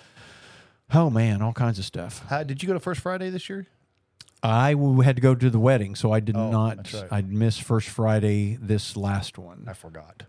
[0.93, 2.25] oh, man, all kinds of stuff.
[2.29, 3.67] How, did you go to First Friday this year?
[4.43, 6.91] I w- had to go to the wedding, so I did Oh, not.
[6.93, 7.07] right.
[7.11, 9.65] I missed First Friday this last one.
[9.67, 10.23] I forgot.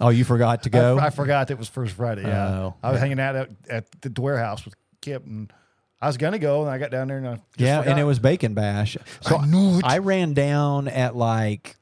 [0.00, 0.98] Oh, you forgot to go?
[0.98, 2.22] I, I forgot it was First Friday.
[2.22, 2.74] Yeah, Oh.
[2.82, 5.52] I was hanging out at, at the warehouse with Kip, and
[6.04, 8.04] I was gonna go, and I got down there and I just yeah, and it
[8.04, 8.98] was Bacon Bash.
[9.22, 9.84] So I knew it.
[9.86, 11.76] I ran down at like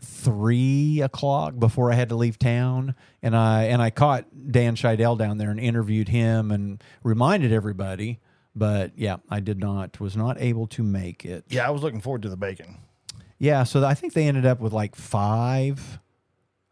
[0.00, 5.18] three o'clock before I had to leave town, and I and I caught Dan Scheidel
[5.18, 8.18] down there and interviewed him and reminded everybody.
[8.56, 11.44] But yeah, I did not was not able to make it.
[11.50, 12.78] yeah, I was looking forward to the bacon.
[13.38, 16.00] Yeah, so I think they ended up with like five,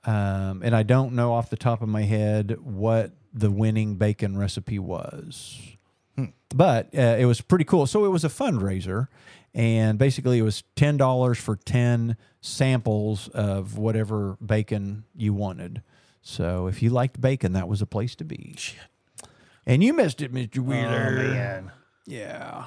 [0.04, 4.38] um, and I don't know off the top of my head what the winning bacon
[4.38, 5.75] recipe was,
[6.54, 7.86] but uh, it was pretty cool.
[7.86, 9.08] So it was a fundraiser,
[9.54, 15.82] and basically it was ten dollars for ten samples of whatever bacon you wanted.
[16.22, 18.54] So if you liked bacon, that was a place to be.
[19.66, 21.18] And you missed it, Mister Wheeler.
[21.20, 21.70] Oh man,
[22.06, 22.66] Yeah.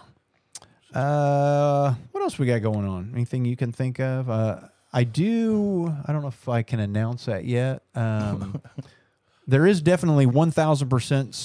[0.94, 3.12] Uh, what else we got going on?
[3.14, 4.30] Anything you can think of?
[4.30, 4.60] Uh,
[4.92, 5.94] I do.
[6.08, 7.84] I don't know if I can announce that yet.
[7.94, 8.60] Um,
[9.48, 11.36] there is definitely one thousand percent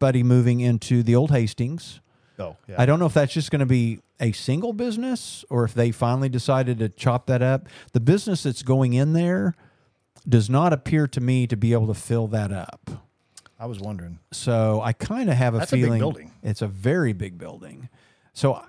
[0.00, 2.00] somebody moving into the old Hastings.
[2.38, 2.76] Oh, yeah.
[2.78, 5.90] I don't know if that's just going to be a single business or if they
[5.90, 7.68] finally decided to chop that up.
[7.92, 9.54] The business that's going in there
[10.28, 12.90] does not appear to me to be able to fill that up.
[13.58, 14.20] I was wondering.
[14.30, 16.32] So I kind of have a That's a big feeling building.
[16.44, 17.88] it's a very big building.
[18.38, 18.64] So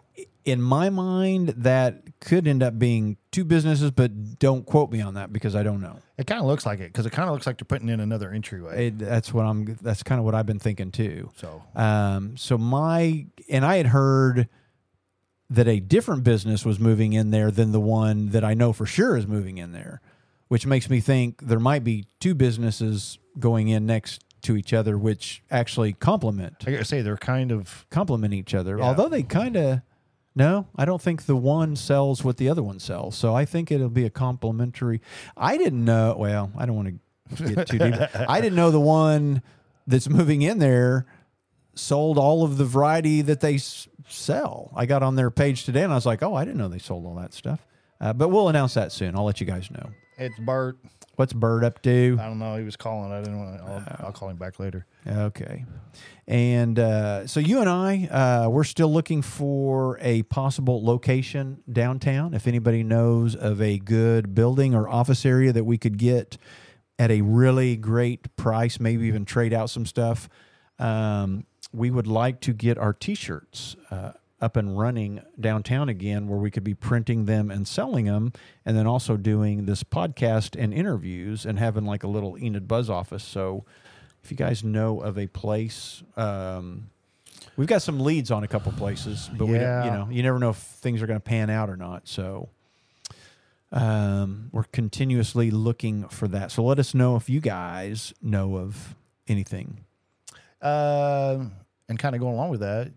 [0.45, 5.13] in my mind, that could end up being two businesses, but don't quote me on
[5.13, 5.99] that because I don't know.
[6.17, 7.99] It kind of looks like it because it kind of looks like they're putting in
[7.99, 8.87] another entryway.
[8.87, 9.77] It, that's what I'm.
[9.79, 11.29] That's kind of what I've been thinking too.
[11.37, 14.49] So Um, so my and I had heard
[15.51, 18.87] that a different business was moving in there than the one that I know for
[18.87, 20.01] sure is moving in there,
[20.47, 24.97] which makes me think there might be two businesses going in next to each other,
[24.97, 28.77] which actually complement I gotta say they're kind of complement each other.
[28.77, 28.85] Yeah.
[28.85, 29.81] Although they kind of
[30.35, 33.17] no, I don't think the one sells what the other one sells.
[33.17, 35.01] So I think it'll be a complementary.
[35.35, 36.15] I didn't know.
[36.17, 36.99] Well, I don't want
[37.35, 37.95] to get too deep.
[38.29, 39.41] I didn't know the one
[39.87, 41.05] that's moving in there
[41.75, 44.71] sold all of the variety that they s- sell.
[44.75, 46.77] I got on their page today and I was like, oh, I didn't know they
[46.79, 47.65] sold all that stuff.
[47.99, 49.15] Uh, but we'll announce that soon.
[49.15, 49.89] I'll let you guys know.
[50.17, 50.77] it's Bart.
[51.19, 52.17] What's Bird up to?
[52.17, 52.55] I don't know.
[52.55, 53.11] He was calling.
[53.11, 53.57] I didn't want.
[53.57, 54.85] to I'll, I'll call him back later.
[55.05, 55.65] Okay.
[56.29, 62.33] And uh, so you and I, uh, we're still looking for a possible location downtown.
[62.33, 66.37] If anybody knows of a good building or office area that we could get
[66.97, 70.29] at a really great price, maybe even trade out some stuff,
[70.79, 76.27] um, we would like to get our t shirts uh, up and running downtown again
[76.27, 78.31] where we could be printing them and selling them
[78.65, 82.89] and then also doing this podcast and interviews and having like a little Enid Buzz
[82.89, 83.23] office.
[83.23, 83.65] So
[84.23, 86.89] if you guys know of a place, um,
[87.57, 90.51] we've got some leads on a couple places, but we you know, you never know
[90.51, 92.07] if things are going to pan out or not.
[92.07, 92.49] So
[93.71, 96.51] um, we're continuously looking for that.
[96.51, 98.95] So let us know if you guys know of
[99.27, 99.85] anything.
[100.61, 101.45] Uh,
[101.87, 102.91] and kind of going along with that,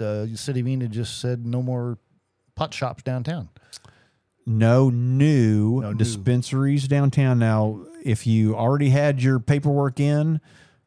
[0.00, 1.98] the city of Enid just said no more
[2.56, 3.48] pot shops downtown.
[4.46, 5.98] No new No new.
[5.98, 7.38] dispensaries downtown.
[7.38, 10.40] Now, if you already had your paperwork in,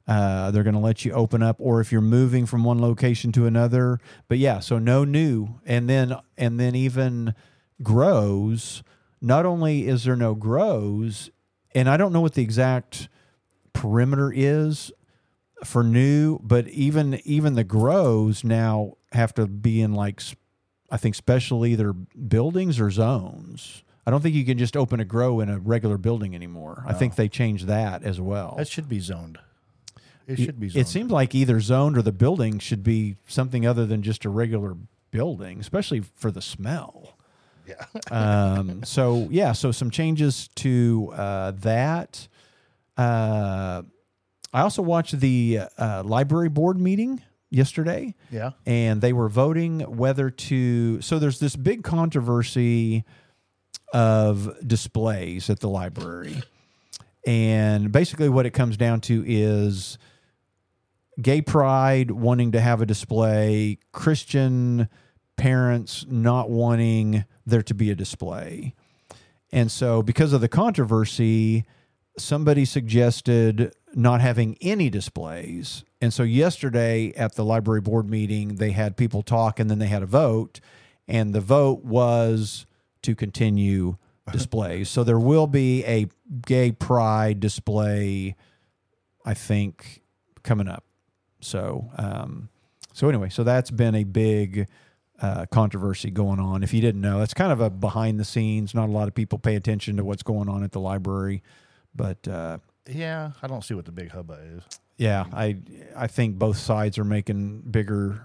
[0.07, 3.31] uh, they're going to let you open up, or if you're moving from one location
[3.31, 3.99] to another.
[4.27, 7.33] But yeah, so no new, and then and then even
[7.81, 8.83] grows.
[9.21, 11.29] Not only is there no grows,
[11.73, 13.07] and I don't know what the exact
[13.71, 14.91] perimeter is
[15.63, 20.21] for new, but even even the grows now have to be in like
[20.89, 23.83] I think special either buildings or zones.
[24.05, 26.83] I don't think you can just open a grow in a regular building anymore.
[26.85, 28.55] I think they changed that as well.
[28.57, 29.39] That should be zoned.
[30.27, 30.81] It should be zoned.
[30.81, 34.29] It seems like either zoned or the building should be something other than just a
[34.29, 34.75] regular
[35.11, 37.17] building, especially for the smell.
[37.65, 37.85] Yeah.
[38.11, 42.27] um, so yeah, so some changes to uh, that.
[42.97, 43.83] Uh,
[44.53, 47.21] I also watched the uh, library board meeting
[47.53, 48.15] yesterday.
[48.31, 48.51] Yeah.
[48.65, 51.01] and they were voting whether to.
[51.01, 53.05] So there's this big controversy
[53.93, 56.41] of displays at the library.
[57.25, 59.97] And basically, what it comes down to is
[61.21, 64.89] gay pride wanting to have a display, Christian
[65.37, 68.73] parents not wanting there to be a display.
[69.51, 71.65] And so, because of the controversy,
[72.17, 75.83] somebody suggested not having any displays.
[76.01, 79.87] And so, yesterday at the library board meeting, they had people talk and then they
[79.87, 80.59] had a vote.
[81.07, 82.65] And the vote was
[83.03, 83.97] to continue
[84.31, 84.89] displays.
[84.89, 86.07] so, there will be a
[86.45, 88.35] gay pride display,
[89.25, 90.01] I think,
[90.43, 90.83] coming up.
[91.41, 92.49] So, um,
[92.93, 94.67] so anyway, so that's been a big
[95.21, 96.63] uh, controversy going on.
[96.63, 98.73] If you didn't know, it's kind of a behind the scenes.
[98.73, 101.41] Not a lot of people pay attention to what's going on at the library,
[101.95, 102.57] but uh,
[102.87, 104.63] Yeah, I don't see what the big hubbub is.
[104.97, 105.57] yeah, I
[105.95, 108.21] I think both sides are making bigger.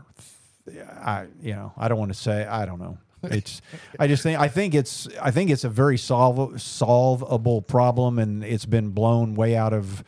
[1.01, 2.99] I you know I don't want to say I don't know.
[3.23, 3.61] It's
[3.99, 8.45] I just think I think it's I think it's a very solve, solvable problem, and
[8.45, 10.05] it's been blown way out of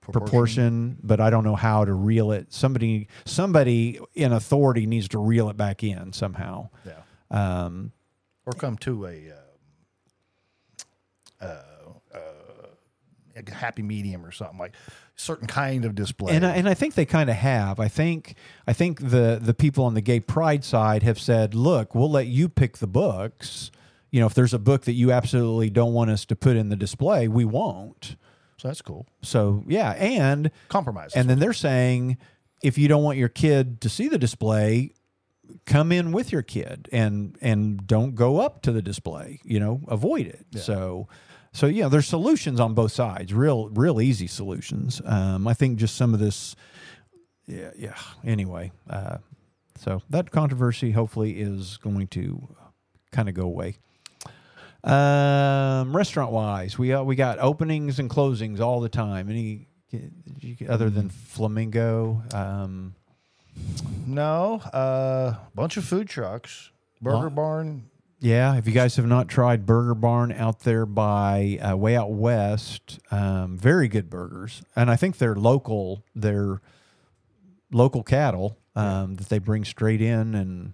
[0.00, 0.96] proportion.
[1.02, 2.52] But I don't know how to reel it.
[2.52, 6.68] Somebody somebody in authority needs to reel it back in somehow.
[6.86, 7.02] Yeah.
[7.30, 7.92] Um,
[8.46, 9.32] Or come to a,
[11.40, 11.62] uh, uh, uh,
[13.36, 14.74] a happy medium or something like
[15.16, 16.34] certain kind of display.
[16.34, 17.80] And I, and I think they kind of have.
[17.80, 18.34] I think
[18.66, 22.26] I think the the people on the gay pride side have said, "Look, we'll let
[22.26, 23.70] you pick the books.
[24.10, 26.68] You know, if there's a book that you absolutely don't want us to put in
[26.68, 28.16] the display, we won't."
[28.56, 29.06] so that's cool.
[29.22, 31.12] So yeah, and Compromise.
[31.14, 32.16] and then they're saying,
[32.62, 34.92] if you don't want your kid to see the display,
[35.66, 39.40] come in with your kid and and don't go up to the display.
[39.44, 40.46] You know, avoid it.
[40.60, 41.08] So.
[41.54, 43.32] So yeah, there's solutions on both sides.
[43.32, 45.00] Real, real easy solutions.
[45.04, 46.56] Um, I think just some of this,
[47.46, 47.94] yeah, yeah.
[48.24, 49.18] Anyway, uh,
[49.78, 52.48] so that controversy hopefully is going to
[53.12, 53.76] kind of go away.
[54.82, 59.30] Um, restaurant wise, we uh, we got openings and closings all the time.
[59.30, 59.68] Any
[60.68, 62.20] other than Flamingo?
[62.34, 62.96] Um,
[64.08, 67.88] no, uh, bunch of food trucks, Burger Barn.
[68.24, 72.10] Yeah, if you guys have not tried Burger Barn out there by uh, way out
[72.10, 76.02] west, um, very good burgers, and I think they're local.
[76.14, 76.62] They're
[77.70, 80.72] local cattle um, that they bring straight in, and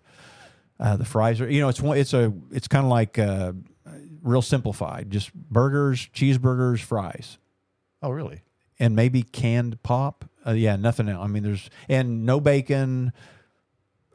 [0.79, 1.51] uh, the fries are.
[1.51, 1.99] You know, it's one.
[1.99, 2.33] It's a.
[2.53, 3.55] It's kind of like uh,
[4.23, 7.37] real simplified, just burgers, cheeseburgers, fries,
[8.01, 8.43] Oh, really?
[8.79, 10.25] and maybe canned pop.
[10.47, 11.25] Uh, yeah, nothing else.
[11.25, 13.13] I mean, there's and no bacon.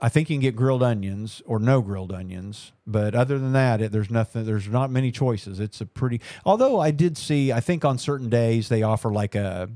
[0.06, 3.82] I think you can get grilled onions or no grilled onions, but other than that,
[3.82, 4.46] it, there's nothing.
[4.46, 5.60] There's not many choices.
[5.60, 6.22] It's a pretty.
[6.46, 9.68] Although I did see, I think on certain days they offer like a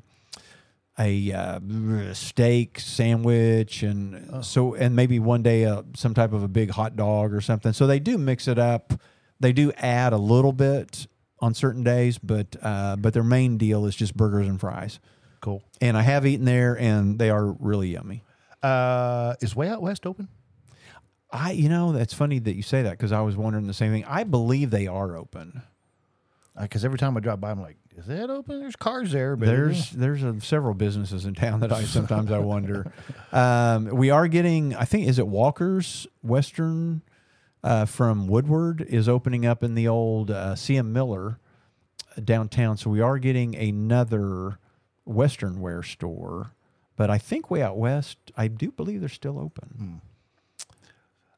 [0.99, 6.47] a uh, steak sandwich and so and maybe one day uh, some type of a
[6.47, 7.73] big hot dog or something.
[7.73, 8.93] So they do mix it up.
[9.39, 11.07] They do add a little bit
[11.39, 14.99] on certain days, but uh, but their main deal is just burgers and fries.
[15.41, 15.63] Cool.
[15.81, 18.21] And I have eaten there, and they are really yummy.
[18.61, 20.27] Uh, is Way Out West open?
[21.31, 23.91] I, you know, that's funny that you say that because I was wondering the same
[23.91, 24.05] thing.
[24.05, 25.61] I believe they are open.
[26.59, 28.59] Because every time I drive by, I'm like, is that open?
[28.59, 29.35] There's cars there.
[29.35, 32.91] But There's there's uh several businesses in town that I sometimes I wonder.
[33.31, 37.01] Um, we are getting, I think, is it Walker's Western
[37.63, 41.39] uh, from Woodward is opening up in the old uh, CM Miller
[42.23, 42.77] downtown.
[42.77, 44.59] So we are getting another
[45.05, 46.51] Western wear store.
[46.99, 50.01] But I think way out west, I do believe they're still open.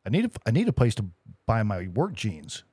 [0.03, 1.05] I need a, I need a place to
[1.45, 2.63] buy my work jeans.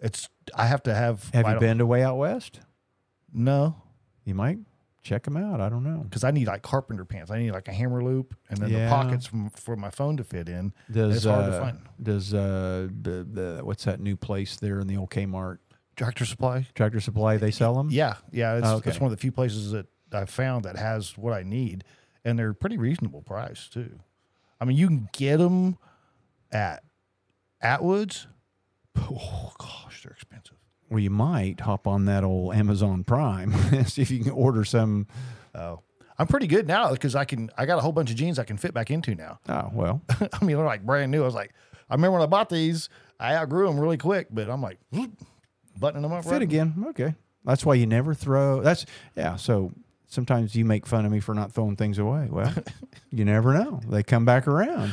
[0.00, 1.28] It's I have to have.
[1.34, 2.60] Have you been to way out west?
[3.30, 3.76] No,
[4.24, 4.56] You might
[5.02, 5.60] check them out.
[5.60, 5.98] I don't know.
[6.04, 7.30] because I need like carpenter pants.
[7.30, 8.84] I need like a hammer loop and then Yeah.
[8.84, 10.72] the pockets from, for my phone to fit in.
[10.90, 11.78] Does it's hard uh, to find.
[12.02, 15.58] does uh the, the what's that new place there in the old Kmart
[15.96, 16.66] Tractor Supply.
[16.74, 17.36] Tractor Supply?
[17.36, 17.88] They sell them.
[17.90, 18.56] Yeah, yeah.
[18.56, 18.88] It's, Oh, okay.
[18.90, 21.84] it's one of the few places that I've found that has what I need,
[22.28, 23.98] and they're pretty reasonable price too.
[24.60, 25.78] I mean, you can get them
[26.52, 26.82] at
[27.62, 28.26] Atwoods.
[28.98, 30.56] Oh gosh, they're expensive.
[30.90, 34.64] Well, you might hop on that old Amazon Prime and see if you can order
[34.64, 35.06] some.
[35.54, 35.80] Oh,
[36.18, 37.50] I'm pretty good now because I can.
[37.56, 39.38] I got a whole bunch of jeans I can fit back into now.
[39.48, 41.22] Oh well, I mean, they're like brand new.
[41.22, 41.54] I was like,
[41.88, 44.78] I remember when I bought these, I outgrew them really quick, but I'm like
[45.78, 46.24] buttoning them up.
[46.24, 46.84] Fit right again.
[46.88, 47.14] Okay.
[47.44, 48.60] That's why you never throw.
[48.60, 48.84] That's
[49.16, 49.36] yeah.
[49.36, 49.72] So
[50.08, 52.26] sometimes you make fun of me for not throwing things away.
[52.30, 52.52] Well,
[53.10, 53.80] you never know.
[53.88, 54.92] They come back around.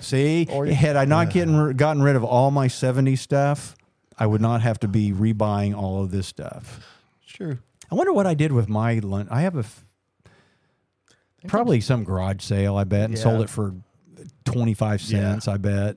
[0.00, 3.74] See, Or had I not getting gotten rid of all my 70 stuff,
[4.16, 6.84] I would not have to be rebuying all of this stuff.
[7.24, 7.58] Sure.
[7.90, 9.28] I wonder what I did with my lunch.
[9.30, 9.84] I have a f-
[11.46, 12.76] probably some garage sale.
[12.76, 13.74] I bet and sold it for
[14.44, 15.48] twenty five cents.
[15.48, 15.96] I bet.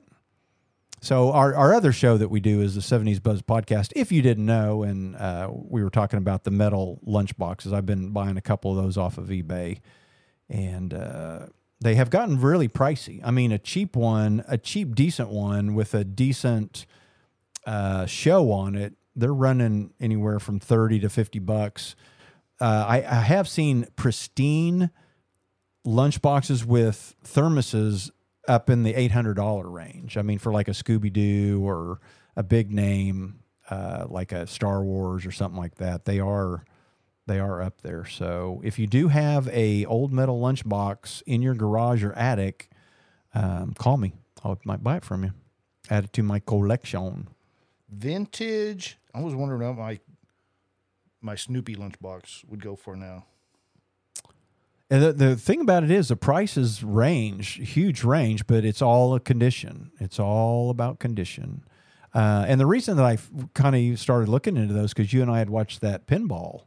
[1.01, 3.91] So our our other show that we do is the '70s Buzz podcast.
[3.95, 7.73] If you didn't know, and uh, we were talking about the metal lunch boxes.
[7.73, 9.79] I've been buying a couple of those off of eBay,
[10.47, 11.47] and uh,
[11.79, 13.19] they have gotten really pricey.
[13.23, 16.85] I mean, a cheap one, a cheap decent one with a decent
[17.65, 21.95] uh, show on it, they're running anywhere from 30 to 50 bucks.
[22.59, 24.91] Uh, I, I have seen pristine
[25.83, 28.11] lunch boxes with thermoses
[28.47, 30.17] up in the $800 range.
[30.17, 31.99] I mean, for like a Scooby Doo or
[32.35, 33.39] a big name,
[33.69, 36.65] uh, like a Star Wars or something like that, they are
[37.27, 38.03] they are up there.
[38.03, 42.69] So if you do have a old metal lunchbox in your garage or attic,
[43.33, 44.13] um, call me.
[44.43, 45.31] I might buy it from you.
[45.89, 47.27] Add it to my collection.
[47.89, 48.97] Vintage.
[49.13, 49.99] I was wondering what my
[51.21, 53.25] my Snoopy lunchbox would go for now.
[54.91, 59.15] And the, the thing about it is the prices range, huge range, but it's all
[59.15, 59.91] a condition.
[60.01, 61.63] It's all about condition.
[62.13, 63.17] Uh, and the reason that I
[63.53, 66.63] kind of started looking into those because you and I had watched that pinball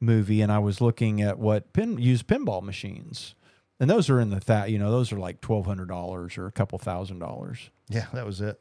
[0.00, 3.36] movie, and I was looking at what pin used pinball machines,
[3.78, 6.46] and those are in the that you know those are like twelve hundred dollars or
[6.46, 7.70] a couple thousand dollars.
[7.88, 8.60] Yeah, that was it.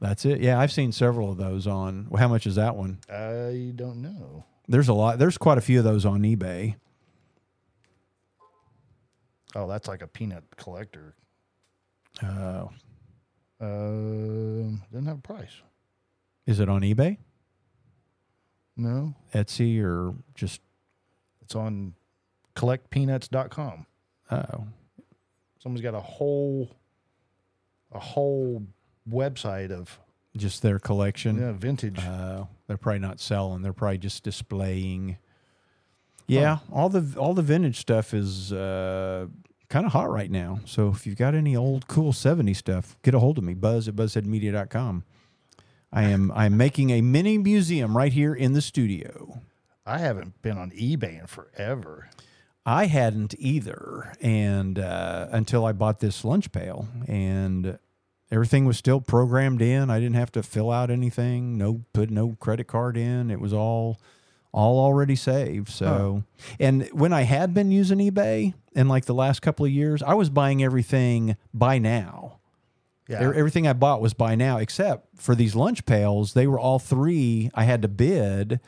[0.00, 0.40] That's it.
[0.40, 2.08] Yeah, I've seen several of those on.
[2.10, 2.98] Well, how much is that one?
[3.08, 4.44] I don't know.
[4.66, 5.20] There's a lot.
[5.20, 6.74] There's quite a few of those on eBay.
[9.54, 11.14] Oh, that's like a peanut collector.
[12.22, 12.70] Oh,
[13.60, 15.62] Um, doesn't have a price.
[16.46, 17.18] is it on eBay,
[18.76, 20.60] No, Etsy, or just
[21.40, 21.94] it's on
[22.56, 23.86] collectpeanuts.com.
[24.30, 24.66] oh?
[25.62, 26.70] Someone's got a whole
[27.92, 28.62] a whole
[29.08, 29.98] website of
[30.36, 31.38] just their collection.
[31.38, 31.98] yeah, vintage.
[31.98, 33.62] Uh, they're probably not selling.
[33.62, 35.16] They're probably just displaying.
[36.26, 39.26] Yeah, all the all the vintage stuff is uh,
[39.68, 40.60] kind of hot right now.
[40.64, 43.54] So if you've got any old cool 70s stuff, get a hold of me.
[43.54, 45.04] Buzz at buzzheadmedia.com.
[45.92, 49.40] I am I'm making a mini museum right here in the studio.
[49.86, 52.08] I haven't been on eBay in forever.
[52.66, 57.78] I hadn't either, and uh, until I bought this lunch pail, and
[58.30, 59.90] everything was still programmed in.
[59.90, 61.58] I didn't have to fill out anything.
[61.58, 63.30] No, put no credit card in.
[63.30, 64.00] It was all,
[64.54, 65.68] all already saved.
[65.68, 66.22] So,
[66.60, 70.14] and when I had been using eBay in like the last couple of years, I
[70.14, 72.38] was buying everything buy now.
[73.08, 73.20] Yeah.
[73.34, 76.32] Everything I bought was buy now, except for these lunch pails.
[76.32, 77.50] They were all three.
[77.52, 78.60] I had to bid,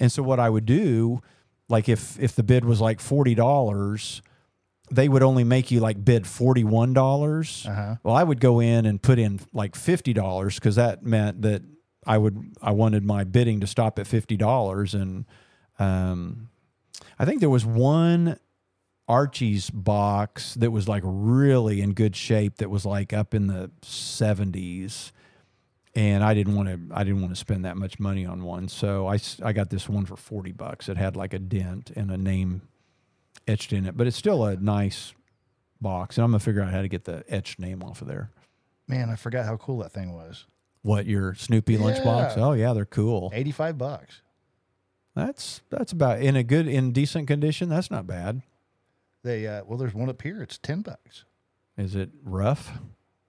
[0.00, 1.20] and so what I would do,
[1.68, 4.22] like if if the bid was like forty dollars,
[4.90, 7.66] they would only make you like bid forty one dollars.
[7.68, 7.96] Uh-huh.
[8.02, 11.62] Well, I would go in and put in like fifty dollars because that meant that
[12.08, 15.26] I would I wanted my bidding to stop at fifty dollars, and
[15.78, 16.48] um,
[17.18, 18.38] I think there was one
[19.08, 23.70] Archie's box that was like really in good shape that was like up in the
[23.80, 25.12] 70s
[25.94, 28.68] and I didn't want to I didn't want to spend that much money on one.
[28.68, 30.88] So I I got this one for 40 bucks.
[30.88, 32.62] It had like a dent and a name
[33.46, 35.14] etched in it but it's still a nice
[35.80, 36.18] box.
[36.18, 38.30] And I'm to figure out how to get the etched name off of there.
[38.86, 40.44] Man, I forgot how cool that thing was.
[40.82, 42.44] What your Snoopy lunchbox Yeah.
[42.44, 44.22] oh yeah they're cool 85 bucks.
[45.14, 48.42] that's that's about in a good in decent condition that's not bad
[49.24, 50.42] They uh, well, there's one up here.
[50.42, 51.24] It's 10 bucks.
[51.76, 52.72] is it rough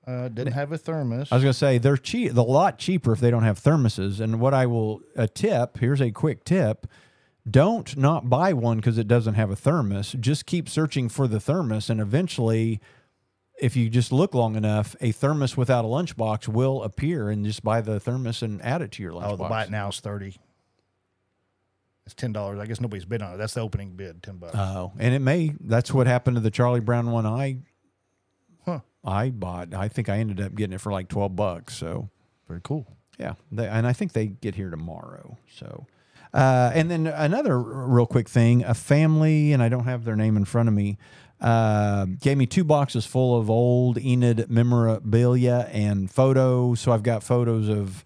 [0.08, 1.32] Uh, didn't have a thermos.
[1.32, 4.20] I was going to say they're cheap, a lot cheaper if they don't have thermoses.
[4.20, 6.88] And what I will a tip here's a quick tip:
[7.50, 10.16] don't not buy one because it doesn't have a thermos.
[10.20, 12.80] Just keep searching for the thermos, and eventually,
[13.62, 17.30] if you just look long enough, a thermos without a lunchbox will appear.
[17.30, 19.32] And just buy the thermos and add it to your lunchbox.
[19.32, 20.36] oh, the buy it now is 30.
[22.06, 22.60] It's ten dollars.
[22.60, 23.38] I guess nobody's bid on it.
[23.38, 24.56] That's the opening bid, ten bucks.
[24.56, 25.54] Oh, and it may.
[25.60, 27.28] That's what happened to the Charlie Brown one.
[27.28, 27.60] I,
[28.66, 28.80] Huh.
[29.06, 29.76] I bought.
[29.76, 31.76] I think I ended up getting it for like twelve bucks.
[31.76, 32.10] So
[32.48, 32.88] Very cool.
[33.20, 35.38] Yeah, they, and I think they get here tomorrow.
[35.56, 35.86] So,
[36.34, 40.36] uh, and then another real quick thing: a family, and I don't have their name
[40.36, 40.98] in front of me,
[41.42, 46.82] uh, gave me two boxes full of old Enid memorabilia and photos.
[46.82, 48.04] So I've got photos of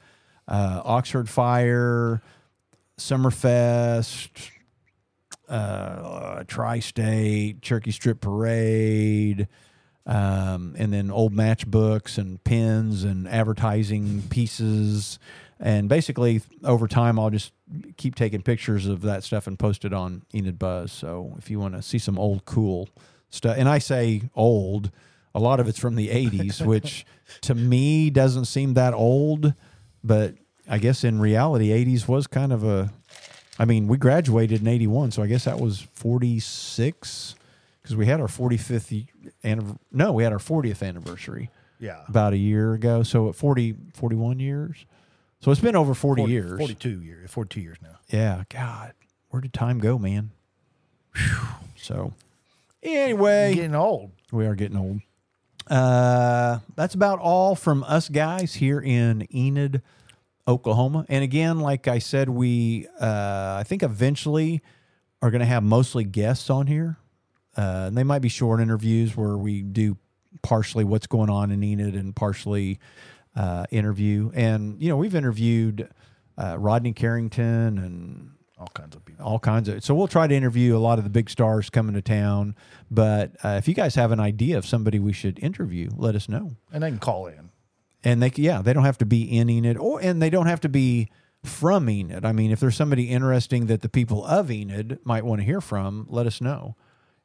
[0.48, 2.22] uh, Oxford Fire,
[2.98, 4.52] Summerfest,
[5.50, 9.48] uh, Tri-State, Cherokee Strip Parade.
[10.06, 15.20] um, and then old matchbooks and pens and advertising pieces.
[15.60, 17.54] And basically, over time, I'll just
[17.96, 20.92] keep taking pictures of that stuff and post it on Enid Buzz.
[20.92, 22.90] So if you want to see some old cool
[23.34, 24.92] stuff, and I say old,
[25.36, 27.06] a lot of it's from the 80s, which
[27.42, 29.54] to me doesn't seem that old,
[30.04, 30.36] but
[30.70, 32.92] I guess in reality, 80s was kind of a.
[33.60, 37.36] I mean, we graduated in 81, so I guess that was 46
[37.82, 39.08] because we had our 45th
[39.44, 39.80] anniversary.
[39.92, 41.50] No, we had our 40th anniversary.
[41.80, 42.02] Yeah.
[42.08, 43.04] About a year ago.
[43.04, 44.86] So at 40, 41 years.
[45.42, 46.58] So it's been over 40, 40 years.
[46.58, 47.30] 42 years.
[47.30, 48.00] 42 years now.
[48.08, 48.44] Yeah.
[48.50, 48.94] God,
[49.30, 50.32] where did time go, man?
[51.16, 51.48] Whew.
[51.76, 52.14] So
[52.84, 54.12] anyway, Getting old.
[54.32, 55.02] we are getting old.
[55.68, 59.82] Uh, that's about all from us guys here in Enid,
[60.48, 61.06] Oklahoma.
[61.08, 64.62] And again, like I said, we uh, I think eventually
[65.22, 66.98] are going to have mostly guests on here.
[67.56, 69.96] Uh, and they might be short interviews where we do
[70.42, 72.80] partially what's going on in Enid and partially
[73.36, 74.32] uh, interview.
[74.34, 75.88] And you know, we've interviewed
[76.38, 79.26] uh, Rodney Carrington and All kinds of people.
[79.26, 79.84] all kinds of.
[79.84, 82.56] So we'll try to interview a lot of the big stars coming to town.
[82.90, 86.30] But uh, if you guys have an idea of somebody we should interview, let us
[86.30, 86.52] know.
[86.72, 87.50] And they can call in.
[88.04, 90.62] And they, yeah, they don't have to be in Enid, or and they don't have
[90.62, 91.10] to be
[91.44, 92.26] from Enid.
[92.26, 95.62] I mean, if there's somebody interesting that the people of Enid might want to hear
[95.62, 96.76] from, let us know,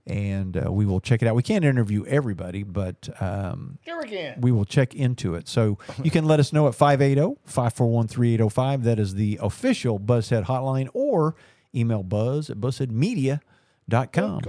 [0.09, 1.35] and uh, we will check it out.
[1.35, 4.41] We can't interview everybody, but um, Sure we can.
[4.41, 5.49] we will check into it.
[5.49, 8.83] So you can let us know at oh, 580-541-3805.
[8.85, 11.37] That is the official Buzzhead hotline or
[11.75, 14.41] email buzz at buzzheadmedia.com.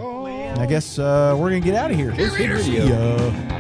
[0.59, 2.11] I guess uh, we're going to get out of here.
[2.11, 2.57] Radio.
[2.59, 3.58] See ya.